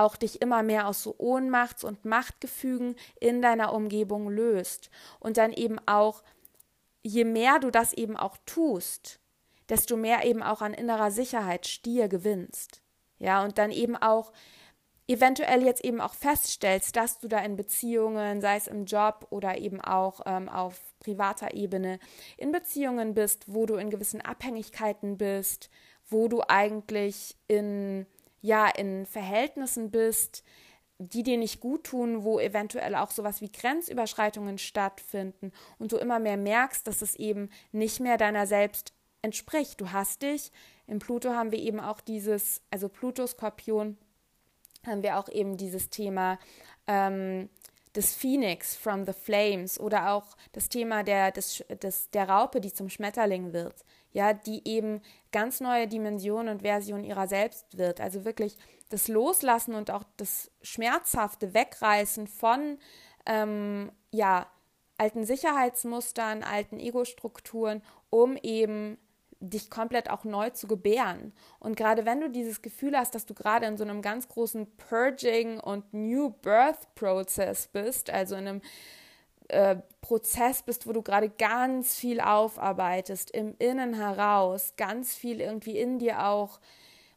auch 0.00 0.16
dich 0.16 0.40
immer 0.40 0.62
mehr 0.62 0.88
aus 0.88 1.02
so 1.02 1.14
Ohnmachts- 1.18 1.84
und 1.84 2.04
Machtgefügen 2.04 2.96
in 3.20 3.42
deiner 3.42 3.72
Umgebung 3.74 4.30
löst 4.30 4.90
und 5.18 5.36
dann 5.36 5.52
eben 5.52 5.78
auch, 5.86 6.22
je 7.02 7.24
mehr 7.24 7.58
du 7.58 7.70
das 7.70 7.92
eben 7.92 8.16
auch 8.16 8.36
tust, 8.46 9.20
desto 9.68 9.96
mehr 9.96 10.24
eben 10.24 10.42
auch 10.42 10.62
an 10.62 10.74
innerer 10.74 11.10
Sicherheit 11.10 11.66
Stier 11.66 12.08
gewinnst. 12.08 12.80
Ja, 13.18 13.44
und 13.44 13.58
dann 13.58 13.70
eben 13.70 13.96
auch 13.96 14.32
eventuell 15.06 15.62
jetzt 15.64 15.84
eben 15.84 16.00
auch 16.00 16.14
feststellst, 16.14 16.96
dass 16.96 17.18
du 17.18 17.28
da 17.28 17.40
in 17.40 17.56
Beziehungen, 17.56 18.40
sei 18.40 18.56
es 18.56 18.68
im 18.68 18.86
Job 18.86 19.26
oder 19.30 19.58
eben 19.58 19.80
auch 19.80 20.20
ähm, 20.24 20.48
auf 20.48 20.80
privater 21.00 21.52
Ebene, 21.52 21.98
in 22.38 22.52
Beziehungen 22.52 23.12
bist, 23.12 23.52
wo 23.52 23.66
du 23.66 23.74
in 23.74 23.90
gewissen 23.90 24.20
Abhängigkeiten 24.20 25.18
bist, 25.18 25.68
wo 26.08 26.28
du 26.28 26.42
eigentlich 26.48 27.36
in 27.48 28.06
ja 28.40 28.68
in 28.68 29.06
Verhältnissen 29.06 29.90
bist, 29.90 30.44
die 30.98 31.22
dir 31.22 31.38
nicht 31.38 31.60
gut 31.60 31.84
tun, 31.84 32.24
wo 32.24 32.38
eventuell 32.38 32.94
auch 32.94 33.10
sowas 33.10 33.40
wie 33.40 33.50
Grenzüberschreitungen 33.50 34.58
stattfinden 34.58 35.50
und 35.78 35.92
du 35.92 35.96
immer 35.96 36.18
mehr 36.18 36.36
merkst, 36.36 36.86
dass 36.86 37.00
es 37.00 37.14
eben 37.14 37.48
nicht 37.72 38.00
mehr 38.00 38.18
deiner 38.18 38.46
selbst 38.46 38.92
entspricht. 39.22 39.80
Du 39.80 39.92
hast 39.92 40.22
dich, 40.22 40.52
im 40.86 40.98
Pluto 40.98 41.30
haben 41.30 41.52
wir 41.52 41.58
eben 41.58 41.80
auch 41.80 42.02
dieses, 42.02 42.60
also 42.70 42.90
Pluto-Skorpion, 42.90 43.96
haben 44.86 45.02
wir 45.02 45.18
auch 45.18 45.28
eben 45.30 45.56
dieses 45.56 45.88
Thema 45.88 46.38
ähm, 46.86 47.48
des 47.94 48.14
Phoenix 48.14 48.76
from 48.76 49.06
the 49.06 49.12
Flames 49.12 49.80
oder 49.80 50.12
auch 50.12 50.36
das 50.52 50.68
Thema 50.68 51.02
der, 51.02 51.32
des, 51.32 51.64
des, 51.82 52.10
der 52.10 52.28
Raupe, 52.28 52.60
die 52.60 52.72
zum 52.72 52.90
Schmetterling 52.90 53.54
wird 53.54 53.84
ja, 54.12 54.32
die 54.32 54.66
eben 54.66 55.00
ganz 55.32 55.60
neue 55.60 55.86
Dimensionen 55.86 56.48
und 56.48 56.62
Versionen 56.62 57.04
ihrer 57.04 57.28
selbst 57.28 57.78
wird. 57.78 58.00
Also 58.00 58.24
wirklich 58.24 58.56
das 58.88 59.08
Loslassen 59.08 59.74
und 59.74 59.90
auch 59.90 60.04
das 60.16 60.50
schmerzhafte 60.62 61.54
Wegreißen 61.54 62.26
von 62.26 62.78
ähm, 63.26 63.92
ja, 64.10 64.46
alten 64.98 65.24
Sicherheitsmustern, 65.24 66.42
alten 66.42 66.78
Ego-Strukturen, 66.78 67.82
um 68.10 68.36
eben 68.36 68.98
dich 69.40 69.70
komplett 69.70 70.10
auch 70.10 70.24
neu 70.24 70.50
zu 70.50 70.66
gebären. 70.66 71.32
Und 71.58 71.76
gerade 71.76 72.04
wenn 72.04 72.20
du 72.20 72.28
dieses 72.28 72.60
Gefühl 72.60 72.96
hast, 72.96 73.14
dass 73.14 73.24
du 73.24 73.32
gerade 73.32 73.66
in 73.66 73.78
so 73.78 73.84
einem 73.84 74.02
ganz 74.02 74.28
großen 74.28 74.66
Purging 74.76 75.58
und 75.58 75.94
New 75.94 76.30
Birth 76.30 76.94
Prozess 76.94 77.66
bist, 77.68 78.10
also 78.10 78.34
in 78.34 78.46
einem 78.46 78.60
äh, 79.50 79.76
Prozess 80.00 80.62
bist, 80.62 80.86
wo 80.86 80.92
du 80.92 81.02
gerade 81.02 81.28
ganz 81.28 81.94
viel 81.94 82.20
aufarbeitest, 82.20 83.30
im 83.30 83.54
Innen 83.58 83.94
heraus, 83.94 84.74
ganz 84.76 85.14
viel 85.14 85.40
irgendwie 85.40 85.78
in 85.78 85.98
dir 85.98 86.26
auch, 86.26 86.60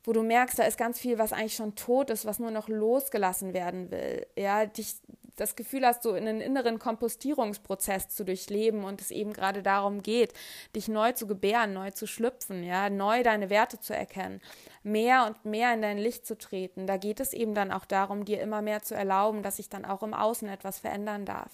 wo 0.03 0.11
du 0.11 0.21
merkst, 0.21 0.59
da 0.59 0.63
ist 0.63 0.77
ganz 0.77 0.99
viel, 0.99 1.17
was 1.17 1.33
eigentlich 1.33 1.55
schon 1.55 1.75
tot 1.75 2.09
ist, 2.09 2.25
was 2.25 2.39
nur 2.39 2.51
noch 2.51 2.67
losgelassen 2.67 3.53
werden 3.53 3.89
will. 3.89 4.27
Ja, 4.35 4.65
dich 4.65 4.95
das 5.35 5.55
Gefühl 5.55 5.85
hast, 5.85 6.03
so 6.03 6.13
in 6.13 6.27
einen 6.27 6.41
inneren 6.41 6.77
Kompostierungsprozess 6.79 8.09
zu 8.09 8.23
durchleben 8.23 8.83
und 8.83 9.01
es 9.01 9.11
eben 9.11 9.33
gerade 9.33 9.63
darum 9.63 10.03
geht, 10.03 10.33
dich 10.75 10.87
neu 10.87 11.13
zu 11.13 11.25
gebären, 11.25 11.73
neu 11.73 11.91
zu 11.91 12.05
schlüpfen, 12.05 12.63
ja, 12.63 12.89
neu 12.89 13.23
deine 13.23 13.49
Werte 13.49 13.79
zu 13.79 13.95
erkennen, 13.95 14.41
mehr 14.83 15.25
und 15.25 15.45
mehr 15.45 15.73
in 15.73 15.81
dein 15.81 15.97
Licht 15.97 16.27
zu 16.27 16.37
treten. 16.37 16.85
Da 16.85 16.97
geht 16.97 17.19
es 17.19 17.33
eben 17.33 17.55
dann 17.55 17.71
auch 17.71 17.85
darum, 17.85 18.25
dir 18.25 18.41
immer 18.41 18.61
mehr 18.61 18.83
zu 18.83 18.93
erlauben, 18.93 19.41
dass 19.41 19.57
sich 19.57 19.69
dann 19.69 19.85
auch 19.85 20.03
im 20.03 20.13
Außen 20.13 20.47
etwas 20.49 20.79
verändern 20.79 21.25
darf. 21.25 21.51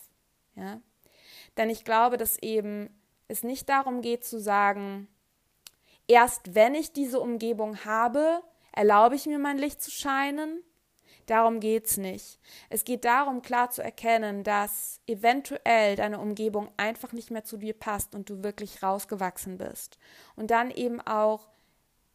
Ja? 0.59 0.81
Denn 1.57 1.69
ich 1.69 1.85
glaube, 1.85 2.17
dass 2.17 2.37
eben 2.39 2.89
es 3.27 3.43
nicht 3.43 3.69
darum 3.69 4.01
geht 4.01 4.25
zu 4.25 4.39
sagen, 4.39 5.07
erst 6.07 6.55
wenn 6.55 6.75
ich 6.75 6.91
diese 6.91 7.19
Umgebung 7.19 7.85
habe, 7.85 8.41
erlaube 8.71 9.15
ich 9.15 9.25
mir 9.25 9.39
mein 9.39 9.57
Licht 9.57 9.81
zu 9.81 9.91
scheinen. 9.91 10.63
Darum 11.25 11.59
geht 11.59 11.85
es 11.85 11.97
nicht. 11.97 12.39
Es 12.69 12.83
geht 12.83 13.05
darum, 13.05 13.43
klar 13.43 13.69
zu 13.69 13.83
erkennen, 13.83 14.43
dass 14.43 14.99
eventuell 15.05 15.95
deine 15.95 16.19
Umgebung 16.19 16.71
einfach 16.75 17.11
nicht 17.11 17.29
mehr 17.29 17.43
zu 17.43 17.57
dir 17.57 17.73
passt 17.73 18.15
und 18.15 18.31
du 18.31 18.43
wirklich 18.43 18.81
rausgewachsen 18.81 19.59
bist. 19.59 19.99
Und 20.35 20.49
dann 20.49 20.71
eben 20.71 20.99
auch 21.01 21.49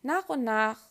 nach 0.03 0.29
und 0.29 0.43
nach 0.43 0.91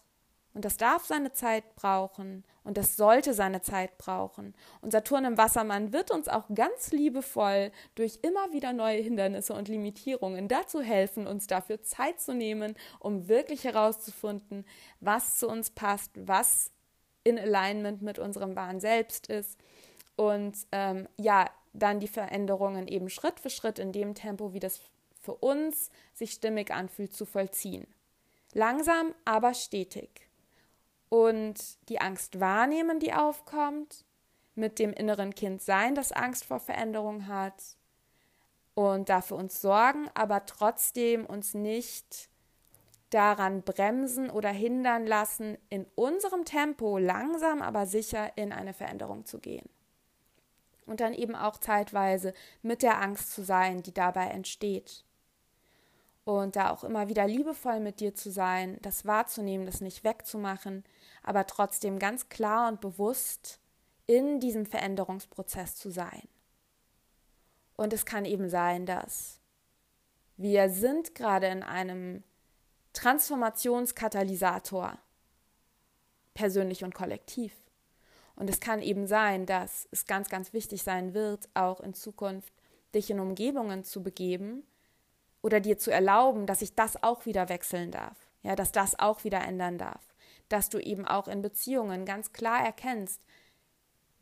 und 0.54 0.66
das 0.66 0.78
darf 0.78 1.06
seine 1.06 1.34
Zeit 1.34 1.76
brauchen 1.76 2.44
und 2.64 2.78
das 2.78 2.96
sollte 2.96 3.34
seine 3.34 3.62
Zeit 3.62 3.98
brauchen. 3.98 4.54
Und 4.82 4.92
Saturn 4.92 5.26
im 5.26 5.38
Wassermann 5.38 5.94
wird 5.94 6.12
uns 6.12 6.28
auch 6.28 6.46
ganz 6.54 6.92
liebevoll 6.92 7.72
durch 7.96 8.20
immer 8.22 8.54
wieder 8.54 8.72
neue 8.72 9.02
Hindernisse 9.02 9.54
und 9.54 9.68
Limitierungen 9.68 10.48
dazu 10.48 10.82
helfen, 10.82 11.28
uns 11.28 11.48
dafür 11.48 11.82
Zeit 11.82 12.22
zu 12.22 12.34
nehmen, 12.34 12.76
um 13.00 13.28
wirklich 13.28 13.64
herauszufinden, 13.64 14.66
was 15.00 15.40
zu 15.40 15.48
uns 15.48 15.72
passt, 15.72 16.12
was 16.16 16.72
in 17.24 17.40
Alignment 17.40 18.02
mit 18.02 18.20
unserem 18.20 18.56
wahren 18.56 18.80
Selbst 18.80 19.28
ist 19.28 19.60
und 20.16 20.56
ähm, 20.72 21.08
ja, 21.18 21.50
dann 21.74 22.00
die 22.00 22.08
Veränderungen 22.08 22.88
eben 22.88 23.10
Schritt 23.10 23.40
für 23.40 23.50
Schritt 23.50 23.80
in 23.80 23.92
dem 23.92 24.14
Tempo, 24.14 24.54
wie 24.54 24.60
das 24.60 24.80
für 25.20 25.34
uns 25.36 25.90
sich 26.14 26.32
stimmig 26.32 26.72
anfühlt, 26.72 27.14
zu 27.14 27.26
vollziehen. 27.26 27.88
Langsam, 28.54 29.16
aber 29.26 29.54
stetig. 29.54 30.30
Und 31.14 31.78
die 31.90 32.02
Angst 32.02 32.40
wahrnehmen, 32.40 33.00
die 33.00 33.14
aufkommt, 33.14 34.04
mit 34.56 34.80
dem 34.80 34.92
inneren 34.92 35.36
Kind 35.36 35.62
sein, 35.62 35.94
das 35.94 36.12
Angst 36.12 36.44
vor 36.44 36.60
Veränderung 36.60 37.28
hat 37.28 37.78
und 38.74 39.10
dafür 39.10 39.38
uns 39.38 39.62
sorgen, 39.62 40.10
aber 40.16 40.48
trotzdem 40.48 41.28
uns 41.28 41.54
nicht 41.54 42.30
daran 43.12 43.62
bremsen 43.62 44.32
oder 44.32 44.50
hindern 44.50 45.06
lassen, 45.06 45.60
in 45.70 45.86
unserem 45.94 46.46
Tempo 46.46 46.98
langsam 46.98 47.62
aber 47.62 47.86
sicher 47.86 48.36
in 48.36 48.52
eine 48.52 48.74
Veränderung 48.74 49.24
zu 49.24 49.38
gehen. 49.38 49.70
Und 50.88 51.00
dann 51.00 51.14
eben 51.14 51.36
auch 51.36 51.60
zeitweise 51.60 52.34
mit 52.64 52.82
der 52.82 53.00
Angst 53.00 53.34
zu 53.34 53.44
sein, 53.44 53.84
die 53.84 53.94
dabei 53.94 54.30
entsteht. 54.30 55.06
Und 56.26 56.56
da 56.56 56.72
auch 56.72 56.84
immer 56.84 57.08
wieder 57.08 57.28
liebevoll 57.28 57.82
mit 57.82 58.00
dir 58.00 58.16
zu 58.16 58.32
sein, 58.32 58.80
das 58.82 59.06
wahrzunehmen, 59.06 59.68
das 59.68 59.80
nicht 59.80 60.04
wegzumachen, 60.04 60.84
aber 61.24 61.48
trotzdem 61.48 62.00
ganz 62.00 62.30
klar 62.30 62.68
und 62.68 62.82
bewusst 62.82 63.60
in 64.06 64.40
diesem 64.40 64.66
Veränderungsprozess 64.66 65.76
zu 65.76 65.90
sein. 65.90 66.28
Und 67.76 67.94
es 67.94 68.06
kann 68.06 68.26
eben 68.26 68.50
sein, 68.50 68.86
dass 68.86 69.40
wir 70.38 70.70
sind 70.70 71.16
gerade 71.16 71.48
in 71.48 71.64
einem 71.64 72.24
Transformationskatalysator, 72.94 74.98
persönlich 76.34 76.84
und 76.84 76.94
kollektiv. 76.94 77.54
Und 78.36 78.50
es 78.50 78.60
kann 78.60 78.82
eben 78.82 79.08
sein, 79.08 79.46
dass 79.46 79.88
es 79.92 80.06
ganz, 80.06 80.30
ganz 80.30 80.54
wichtig 80.54 80.84
sein 80.84 81.14
wird, 81.14 81.50
auch 81.54 81.80
in 81.80 81.94
Zukunft 81.94 82.54
dich 82.96 83.10
in 83.10 83.20
Umgebungen 83.20 83.84
zu 83.84 84.04
begeben 84.04 84.64
oder 85.42 85.60
dir 85.60 85.78
zu 85.78 85.92
erlauben, 85.92 86.46
dass 86.46 86.60
sich 86.60 86.76
das 86.76 87.02
auch 87.04 87.26
wieder 87.26 87.50
wechseln 87.50 87.92
darf, 87.92 88.18
ja, 88.42 88.56
dass 88.56 88.72
das 88.72 88.98
auch 88.98 89.24
wieder 89.24 89.42
ändern 89.42 89.78
darf, 89.78 90.13
dass 90.54 90.70
du 90.70 90.78
eben 90.78 91.08
auch 91.08 91.28
in 91.28 91.42
Beziehungen 91.42 92.06
ganz 92.06 92.32
klar 92.32 92.64
erkennst, 92.64 93.22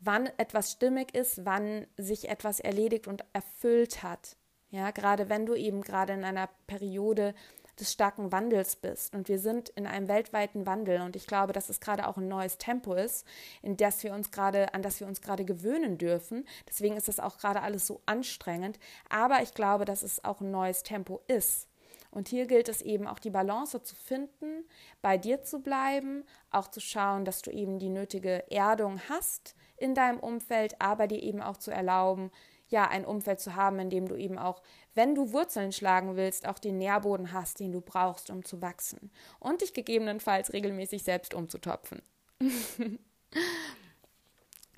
wann 0.00 0.26
etwas 0.38 0.72
stimmig 0.72 1.14
ist, 1.14 1.44
wann 1.44 1.86
sich 1.98 2.30
etwas 2.30 2.58
erledigt 2.58 3.06
und 3.06 3.24
erfüllt 3.34 4.02
hat. 4.02 4.36
Ja, 4.70 4.90
gerade 4.90 5.28
wenn 5.28 5.44
du 5.44 5.54
eben 5.54 5.82
gerade 5.82 6.14
in 6.14 6.24
einer 6.24 6.48
Periode 6.66 7.34
des 7.78 7.92
starken 7.92 8.32
Wandels 8.32 8.76
bist. 8.76 9.14
Und 9.14 9.28
wir 9.28 9.38
sind 9.38 9.68
in 9.70 9.86
einem 9.86 10.08
weltweiten 10.08 10.66
Wandel. 10.66 11.02
Und 11.02 11.16
ich 11.16 11.26
glaube, 11.26 11.52
dass 11.52 11.68
es 11.68 11.80
gerade 11.80 12.06
auch 12.06 12.16
ein 12.16 12.28
neues 12.28 12.56
Tempo 12.56 12.94
ist, 12.94 13.26
in 13.60 13.76
das 13.76 14.02
wir 14.02 14.14
uns 14.14 14.30
gerade, 14.30 14.72
an 14.72 14.82
das 14.82 15.00
wir 15.00 15.06
uns 15.06 15.20
gerade 15.20 15.44
gewöhnen 15.44 15.98
dürfen. 15.98 16.46
Deswegen 16.68 16.96
ist 16.96 17.08
das 17.08 17.20
auch 17.20 17.38
gerade 17.38 17.60
alles 17.60 17.86
so 17.86 18.00
anstrengend. 18.06 18.78
Aber 19.10 19.42
ich 19.42 19.52
glaube, 19.52 19.84
dass 19.84 20.02
es 20.02 20.24
auch 20.24 20.40
ein 20.40 20.50
neues 20.50 20.82
Tempo 20.82 21.22
ist. 21.28 21.68
Und 22.12 22.28
hier 22.28 22.46
gilt 22.46 22.68
es 22.68 22.82
eben 22.82 23.06
auch 23.06 23.18
die 23.18 23.30
Balance 23.30 23.82
zu 23.82 23.96
finden, 23.96 24.66
bei 25.00 25.16
dir 25.16 25.42
zu 25.42 25.60
bleiben, 25.60 26.24
auch 26.50 26.68
zu 26.68 26.78
schauen, 26.78 27.24
dass 27.24 27.40
du 27.40 27.50
eben 27.50 27.78
die 27.78 27.88
nötige 27.88 28.44
Erdung 28.52 29.00
hast 29.08 29.56
in 29.78 29.94
deinem 29.94 30.20
Umfeld, 30.20 30.80
aber 30.80 31.06
dir 31.06 31.22
eben 31.22 31.40
auch 31.40 31.56
zu 31.56 31.70
erlauben, 31.70 32.30
ja, 32.68 32.86
ein 32.88 33.06
Umfeld 33.06 33.40
zu 33.40 33.56
haben, 33.56 33.78
in 33.78 33.90
dem 33.90 34.08
du 34.08 34.14
eben 34.16 34.38
auch, 34.38 34.62
wenn 34.94 35.14
du 35.14 35.32
Wurzeln 35.32 35.72
schlagen 35.72 36.16
willst, 36.16 36.46
auch 36.46 36.58
den 36.58 36.78
Nährboden 36.78 37.32
hast, 37.32 37.60
den 37.60 37.72
du 37.72 37.80
brauchst, 37.80 38.30
um 38.30 38.44
zu 38.44 38.60
wachsen 38.60 39.10
und 39.40 39.62
dich 39.62 39.72
gegebenenfalls 39.72 40.52
regelmäßig 40.52 41.02
selbst 41.02 41.34
umzutopfen. 41.34 42.02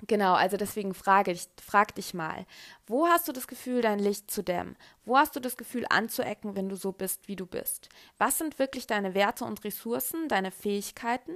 Genau, 0.07 0.33
also 0.33 0.57
deswegen 0.57 0.93
frage 0.93 1.31
ich, 1.31 1.47
frag 1.61 1.95
dich 1.95 2.13
mal, 2.13 2.45
wo 2.85 3.07
hast 3.07 3.27
du 3.27 3.31
das 3.31 3.47
Gefühl, 3.47 3.81
dein 3.81 3.97
Licht 3.97 4.29
zu 4.29 4.43
dämmen? 4.43 4.75
Wo 5.05 5.17
hast 5.17 5.35
du 5.35 5.39
das 5.39 5.55
Gefühl, 5.55 5.85
anzuecken, 5.89 6.55
wenn 6.55 6.67
du 6.67 6.75
so 6.75 6.91
bist, 6.91 7.27
wie 7.27 7.37
du 7.37 7.45
bist? 7.45 7.89
Was 8.17 8.37
sind 8.37 8.59
wirklich 8.59 8.87
deine 8.87 9.13
Werte 9.13 9.45
und 9.45 9.63
Ressourcen, 9.63 10.27
deine 10.27 10.51
Fähigkeiten? 10.51 11.35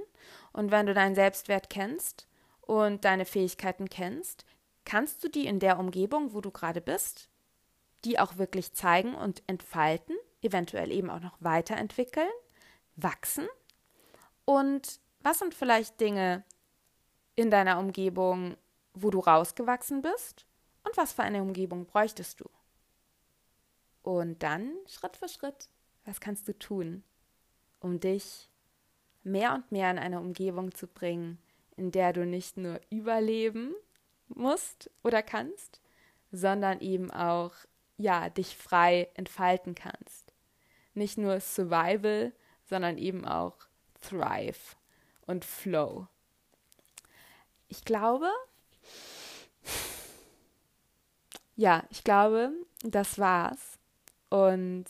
Und 0.52 0.70
wenn 0.70 0.86
du 0.86 0.94
deinen 0.94 1.14
Selbstwert 1.14 1.70
kennst 1.70 2.26
und 2.60 3.04
deine 3.04 3.24
Fähigkeiten 3.24 3.88
kennst, 3.88 4.44
kannst 4.84 5.24
du 5.24 5.28
die 5.28 5.46
in 5.46 5.58
der 5.58 5.78
Umgebung, 5.78 6.34
wo 6.34 6.40
du 6.42 6.50
gerade 6.50 6.82
bist, 6.82 7.28
die 8.04 8.18
auch 8.18 8.36
wirklich 8.36 8.74
zeigen 8.74 9.14
und 9.14 9.42
entfalten, 9.46 10.16
eventuell 10.42 10.92
eben 10.92 11.10
auch 11.10 11.20
noch 11.20 11.36
weiterentwickeln, 11.40 12.30
wachsen? 12.96 13.48
Und 14.44 15.00
was 15.22 15.38
sind 15.38 15.54
vielleicht 15.54 16.00
Dinge, 16.00 16.44
in 17.40 17.50
deiner 17.50 17.78
Umgebung, 17.78 18.56
wo 18.92 19.10
du 19.10 19.18
rausgewachsen 19.18 20.02
bist 20.02 20.46
und 20.84 20.96
was 20.96 21.12
für 21.12 21.22
eine 21.22 21.42
Umgebung 21.42 21.86
bräuchtest 21.86 22.40
du. 22.40 22.48
Und 24.02 24.42
dann 24.42 24.72
Schritt 24.86 25.16
für 25.16 25.28
Schritt, 25.28 25.68
was 26.04 26.20
kannst 26.20 26.48
du 26.48 26.58
tun, 26.58 27.02
um 27.80 27.98
dich 27.98 28.50
mehr 29.22 29.54
und 29.54 29.72
mehr 29.72 29.90
in 29.90 29.98
eine 29.98 30.20
Umgebung 30.20 30.74
zu 30.74 30.86
bringen, 30.86 31.38
in 31.76 31.90
der 31.90 32.12
du 32.12 32.26
nicht 32.26 32.58
nur 32.58 32.80
überleben 32.90 33.74
musst 34.28 34.90
oder 35.02 35.22
kannst, 35.22 35.80
sondern 36.32 36.80
eben 36.80 37.10
auch 37.10 37.54
ja, 37.96 38.28
dich 38.28 38.56
frei 38.56 39.08
entfalten 39.14 39.74
kannst. 39.74 40.34
Nicht 40.92 41.16
nur 41.16 41.40
Survival, 41.40 42.32
sondern 42.64 42.98
eben 42.98 43.24
auch 43.24 43.56
Thrive 44.00 44.76
und 45.26 45.44
Flow 45.44 46.08
ich 47.70 47.84
glaube, 47.84 48.28
ja, 51.56 51.84
ich 51.90 52.04
glaube, 52.04 52.52
das 52.82 53.18
war's. 53.18 53.78
Und 54.28 54.86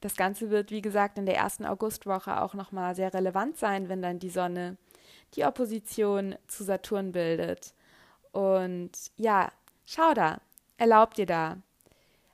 das 0.00 0.16
Ganze 0.16 0.50
wird, 0.50 0.70
wie 0.70 0.82
gesagt, 0.82 1.18
in 1.18 1.26
der 1.26 1.36
ersten 1.36 1.66
Augustwoche 1.66 2.40
auch 2.40 2.54
nochmal 2.54 2.94
sehr 2.94 3.12
relevant 3.12 3.58
sein, 3.58 3.88
wenn 3.88 4.02
dann 4.02 4.18
die 4.18 4.30
Sonne 4.30 4.76
die 5.34 5.44
Opposition 5.44 6.34
zu 6.46 6.64
Saturn 6.64 7.12
bildet. 7.12 7.74
Und 8.32 8.92
ja, 9.16 9.52
schau 9.84 10.14
da, 10.14 10.40
erlaub 10.78 11.14
dir 11.14 11.26
da, 11.26 11.58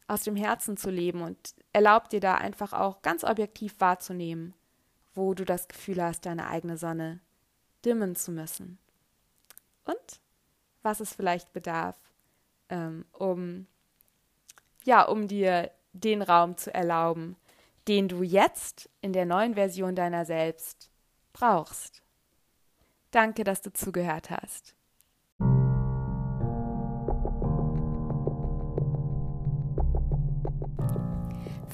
aus 0.07 0.23
dem 0.23 0.37
Herzen 0.37 0.77
zu 0.77 0.91
leben 0.91 1.23
und 1.23 1.55
erlaub 1.73 2.11
dir 2.11 2.21
da 2.21 2.35
einfach 2.35 2.73
auch 2.75 3.03
ganz 3.03 3.25
objektiv 3.25 3.75
wahrzunehmen, 3.81 4.55
wo 5.15 5.35
du 5.35 5.45
das 5.45 5.67
Gefühl 5.67 6.03
hast, 6.03 6.27
deine 6.27 6.49
eigene 6.49 6.77
Sonne 6.77 7.21
dimmen 7.85 8.15
zu 8.15 8.31
müssen 8.31 8.79
und 9.85 10.21
was 10.83 11.01
es 11.01 11.13
vielleicht 11.15 11.53
bedarf, 11.53 11.99
ähm, 12.69 13.05
um 13.13 13.67
ja, 14.85 15.03
um 15.03 15.29
dir 15.29 15.71
den 15.93 16.23
Raum 16.23 16.57
zu 16.57 16.73
erlauben, 16.73 17.37
den 17.89 18.09
du 18.09 18.23
jetzt 18.23 18.91
in 19.01 19.13
der 19.13 19.27
neuen 19.27 19.55
Version 19.55 19.95
deiner 19.95 20.25
selbst 20.25 20.91
brauchst. 21.33 22.03
Danke, 23.11 23.45
dass 23.45 23.63
du 23.63 23.73
zugehört 23.73 24.31
hast. 24.31 24.75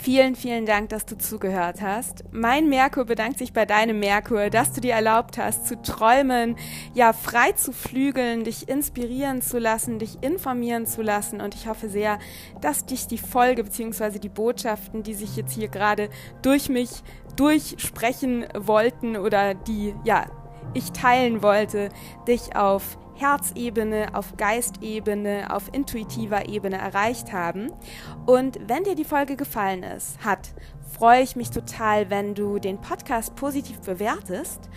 Vielen, 0.02 0.34
vielen 0.34 0.64
Dank, 0.64 0.88
dass 0.88 1.04
du 1.04 1.18
zugehört 1.18 1.82
hast. 1.82 2.24
Mein 2.32 2.70
Merkur 2.70 3.04
bedankt 3.04 3.38
sich 3.38 3.52
bei 3.52 3.66
deinem 3.66 3.98
Merkur, 3.98 4.48
dass 4.48 4.72
du 4.72 4.80
dir 4.80 4.94
erlaubt 4.94 5.36
hast, 5.36 5.66
zu 5.66 5.80
träumen, 5.82 6.56
ja, 6.94 7.12
frei 7.12 7.52
zu 7.52 7.70
flügeln, 7.70 8.44
dich 8.44 8.66
inspirieren 8.66 9.42
zu 9.42 9.58
lassen, 9.58 9.98
dich 9.98 10.22
informieren 10.22 10.86
zu 10.86 11.02
lassen. 11.02 11.42
Und 11.42 11.54
ich 11.54 11.68
hoffe 11.68 11.90
sehr, 11.90 12.18
dass 12.62 12.86
dich 12.86 13.08
die 13.08 13.18
Folge 13.18 13.62
bzw. 13.62 14.18
die 14.18 14.30
Botschaften, 14.30 15.02
die 15.02 15.12
sich 15.12 15.36
jetzt 15.36 15.52
hier 15.52 15.68
gerade 15.68 16.08
durch 16.40 16.70
mich 16.70 17.02
durchsprechen 17.36 18.46
wollten 18.54 19.18
oder 19.18 19.52
die, 19.52 19.94
ja, 20.04 20.24
ich 20.74 20.92
teilen 20.92 21.42
wollte, 21.42 21.88
dich 22.26 22.56
auf 22.56 22.98
Herzebene, 23.14 24.14
auf 24.14 24.37
Geistebene, 24.37 25.54
auf 25.54 25.64
intuitiver 25.72 26.48
Ebene 26.48 26.78
erreicht 26.78 27.33
haben. 27.33 27.70
Und 28.24 28.59
wenn 28.66 28.85
dir 28.85 28.94
die 28.94 29.04
Folge 29.04 29.37
gefallen 29.37 29.83
ist, 29.83 30.24
hat, 30.24 30.52
freue 30.90 31.22
ich 31.22 31.37
mich 31.37 31.50
total, 31.50 32.11
wenn 32.11 32.35
du 32.35 32.59
den 32.59 32.80
Podcast 32.80 33.37
positiv 33.37 33.80
bewertest 33.80 34.70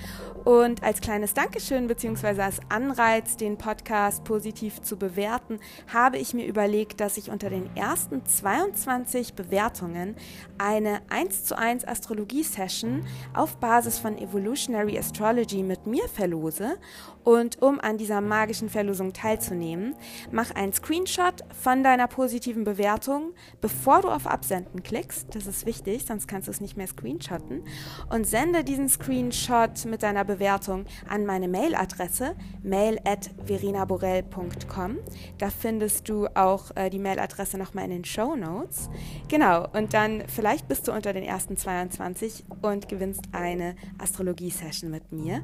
und 0.43 0.83
als 0.83 0.99
kleines 0.99 1.33
Dankeschön 1.33 1.87
bzw. 1.87 2.41
als 2.41 2.59
Anreiz, 2.69 3.37
den 3.37 3.57
Podcast 3.57 4.23
positiv 4.23 4.81
zu 4.81 4.97
bewerten, 4.97 5.59
habe 5.93 6.17
ich 6.17 6.33
mir 6.33 6.45
überlegt, 6.45 6.99
dass 6.99 7.17
ich 7.17 7.29
unter 7.29 7.49
den 7.49 7.73
ersten 7.75 8.25
22 8.25 9.33
Bewertungen 9.33 10.15
eine 10.57 11.01
1 11.09 11.45
zu 11.45 11.57
1 11.57 11.87
Astrologie-Session 11.87 13.05
auf 13.33 13.57
Basis 13.57 13.99
von 13.99 14.17
Evolutionary 14.17 14.97
Astrology 14.97 15.63
mit 15.63 15.87
mir 15.87 16.07
verlose 16.09 16.77
Und 17.23 17.61
um 17.61 17.79
an 17.79 17.97
dieser 17.97 18.21
magischen 18.21 18.69
Verlosung 18.69 19.13
teilzunehmen, 19.13 19.95
mach 20.31 20.51
einen 20.51 20.73
Screenshot 20.73 21.43
von 21.61 21.83
deiner 21.83 22.07
positiven 22.07 22.63
Bewertung, 22.63 23.33
bevor 23.61 24.01
du 24.01 24.09
auf 24.09 24.27
Absenden 24.27 24.83
klickst. 24.83 25.33
Das 25.33 25.47
ist 25.47 25.65
wichtig, 25.65 26.05
sonst 26.05 26.27
kannst 26.27 26.47
du 26.47 26.51
es 26.51 26.61
nicht 26.61 26.77
mehr 26.77 26.87
screenshotten. 26.87 27.63
Und 28.09 28.27
sende 28.27 28.63
diesen 28.63 28.89
Screenshot 28.89 29.85
mit 29.85 30.03
deiner 30.03 30.25
Bewertung 30.25 30.85
an 31.07 31.25
meine 31.25 31.47
Mailadresse 31.47 32.35
mail 32.61 32.99
at 33.05 33.29
verinaborell.com. 33.45 34.97
Da 35.37 35.49
findest 35.49 36.09
du 36.09 36.27
auch 36.35 36.75
äh, 36.75 36.89
die 36.89 36.99
Mailadresse 36.99 37.57
nochmal 37.57 37.85
in 37.85 37.91
den 37.91 38.05
Show 38.05 38.35
Notes. 38.35 38.89
Genau, 39.29 39.67
und 39.73 39.93
dann 39.93 40.23
vielleicht 40.27 40.67
bist 40.67 40.87
du 40.87 40.91
unter 40.91 41.13
den 41.13 41.23
ersten 41.23 41.57
22 41.57 42.45
und 42.61 42.89
gewinnst 42.89 43.23
eine 43.31 43.75
Astrologie-Session 43.97 44.89
mit 44.91 45.11
mir. 45.11 45.43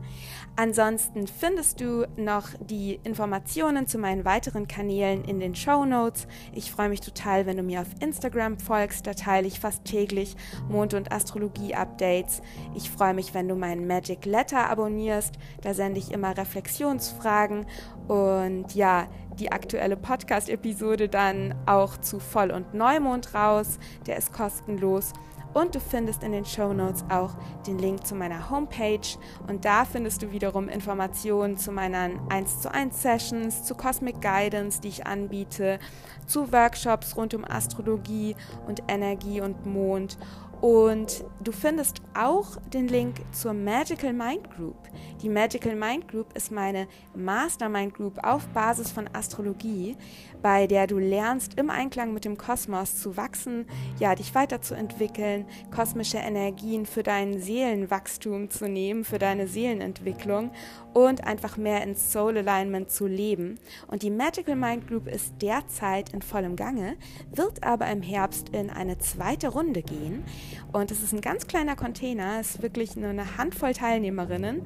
Ansonsten 0.56 1.28
findest 1.28 1.69
du 1.76 2.06
noch 2.16 2.50
die 2.60 3.00
Informationen 3.04 3.88
zu 3.88 3.98
meinen 3.98 4.26
weiteren 4.26 4.68
Kanälen 4.68 5.24
in 5.26 5.40
den 5.40 5.56
Show 5.56 5.86
Notes. 5.86 6.28
Ich 6.54 6.72
freue 6.72 6.90
mich 6.90 7.02
total, 7.02 7.46
wenn 7.46 7.58
du 7.58 7.64
mir 7.64 7.82
auf 7.82 7.88
Instagram 8.00 8.60
folgst. 8.60 9.08
Da 9.08 9.14
teile 9.14 9.48
ich 9.48 9.60
fast 9.60 9.86
täglich 9.86 10.36
Mond- 10.70 10.94
und 10.94 11.12
Astrologie-Updates. 11.12 12.42
Ich 12.76 12.90
freue 12.90 13.14
mich, 13.14 13.34
wenn 13.34 13.48
du 13.48 13.56
meinen 13.56 13.88
Magic 13.88 14.26
Letter 14.26 14.70
abonnierst. 14.70 15.36
Da 15.62 15.74
sende 15.74 16.00
ich 16.00 16.12
immer 16.12 16.38
Reflexionsfragen 16.38 17.66
und 18.08 18.74
ja, 18.76 19.08
die 19.40 19.52
aktuelle 19.52 19.96
Podcast-Episode 19.96 21.10
dann 21.10 21.56
auch 21.66 21.98
zu 21.98 22.20
Voll- 22.20 22.52
und 22.52 22.74
Neumond 22.74 23.34
raus. 23.34 23.80
Der 24.06 24.18
ist 24.18 24.34
kostenlos. 24.34 25.14
Und 25.54 25.74
du 25.76 25.80
findest 25.80 26.24
in 26.24 26.32
den 26.32 26.46
Show 26.46 26.74
Notes 26.74 27.04
auch 27.10 27.32
den 27.66 27.80
Link 27.80 28.06
zu 28.06 28.16
meiner 28.16 28.50
Homepage. 28.50 29.18
Und 29.48 29.66
da 29.66 29.84
findest 29.86 30.22
du 30.22 30.32
wiederum 30.32 30.70
Informationen 30.70 31.58
zu 31.58 31.72
meinen 31.72 32.20
1 32.30 32.62
zu 32.62 32.72
1 32.72 33.02
Sessions, 33.02 33.64
zu 33.64 33.76
Cosmic 33.76 34.22
Guidance, 34.22 34.80
die 34.82 34.90
ich 34.90 35.08
anbiete, 35.08 35.80
zu 36.28 36.52
Workshops 36.52 37.18
rund 37.18 37.34
um 37.34 37.44
Astrologie 37.44 38.36
und 38.68 38.84
Energie 38.88 39.42
und 39.42 39.66
Mond 39.66 40.18
und 40.62 41.24
du 41.42 41.52
findest 41.52 42.02
auch 42.14 42.58
den 42.74 42.88
Link 42.88 43.22
zur 43.32 43.54
Magical 43.54 44.14
Mind 44.14 44.50
Group. 44.56 44.76
Die 45.22 45.30
Magical 45.30 45.76
Mind 45.76 46.08
Group 46.08 46.36
ist 46.36 46.52
meine 46.52 46.88
Mastermind 47.16 47.94
Group 47.94 48.20
auf 48.24 48.48
Basis 48.50 48.92
von 48.92 49.10
Astrologie, 49.14 49.96
bei 50.42 50.68
der 50.68 50.88
du 50.88 50.98
lernst, 50.98 51.58
im 51.58 51.70
Einklang 51.70 52.14
mit 52.14 52.26
dem 52.26 52.38
Kosmos 52.38 52.98
zu 52.98 53.16
wachsen, 53.16 53.66
ja, 54.00 54.16
dich 54.16 54.36
weiterzuentwickeln, 54.36 55.46
kosmische 55.74 56.18
Energien 56.18 56.86
für 56.86 57.04
dein 57.04 57.40
Seelenwachstum 57.40 58.50
zu 58.50 58.68
nehmen, 58.68 59.04
für 59.04 59.20
deine 59.20 59.48
Seelenentwicklung 59.48 60.52
und 60.94 61.26
einfach 61.26 61.58
mehr 61.58 61.84
ins 61.84 62.12
Soul 62.12 62.38
Alignment 62.38 62.92
zu 62.92 63.08
leben. 63.08 63.60
Und 63.88 64.04
die 64.04 64.12
Magical 64.12 64.56
Mind 64.56 64.88
Group 64.88 65.08
ist 65.08 65.34
derzeit 65.42 66.14
in 66.14 66.22
vollem 66.22 66.56
Gange, 66.56 66.96
wird 67.32 67.64
aber 67.64 67.88
im 67.90 68.02
Herbst 68.02 68.50
in 68.50 68.70
eine 68.70 68.98
zweite 68.98 69.50
Runde 69.50 69.82
gehen. 69.82 70.24
Und 70.72 70.92
es 70.92 71.02
ist 71.04 71.14
ein 71.14 71.22
ganz 71.22 71.48
kleiner 71.48 71.76
Container, 71.76 72.40
es 72.40 72.56
ist 72.56 72.62
wirklich 72.62 72.96
nur 72.96 73.10
eine 73.10 73.38
Handvoll 73.38 73.74
Teilnehmerinnen. 73.74 74.62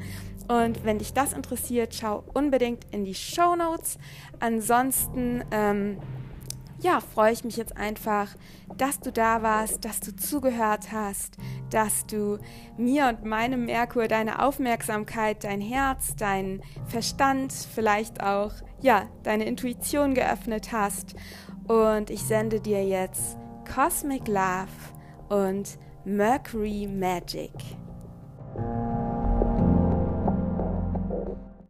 Und 0.47 0.83
wenn 0.83 0.99
dich 0.99 1.13
das 1.13 1.33
interessiert, 1.33 1.95
schau 1.95 2.23
unbedingt 2.33 2.85
in 2.91 3.05
die 3.05 3.15
Show 3.15 3.55
Notes. 3.55 3.97
Ansonsten, 4.39 5.43
ähm, 5.51 5.97
ja, 6.79 6.99
freue 6.99 7.31
ich 7.31 7.45
mich 7.45 7.55
jetzt 7.55 7.77
einfach, 7.77 8.35
dass 8.77 8.99
du 8.99 9.11
da 9.11 9.41
warst, 9.41 9.85
dass 9.85 10.01
du 10.01 10.13
zugehört 10.15 10.91
hast, 10.91 11.37
dass 11.69 12.05
du 12.05 12.39
mir 12.77 13.07
und 13.07 13.23
meinem 13.23 13.65
Merkur 13.65 14.07
deine 14.07 14.43
Aufmerksamkeit, 14.43 15.45
dein 15.45 15.61
Herz, 15.61 16.15
dein 16.17 16.61
Verstand, 16.87 17.53
vielleicht 17.53 18.21
auch, 18.21 18.51
ja, 18.81 19.07
deine 19.23 19.45
Intuition 19.45 20.13
geöffnet 20.13 20.73
hast. 20.73 21.15
Und 21.67 22.09
ich 22.09 22.21
sende 22.21 22.59
dir 22.59 22.85
jetzt 22.85 23.37
Cosmic 23.73 24.27
Love 24.27 24.67
und 25.29 25.77
Mercury 26.05 26.87
Magic. 26.87 27.51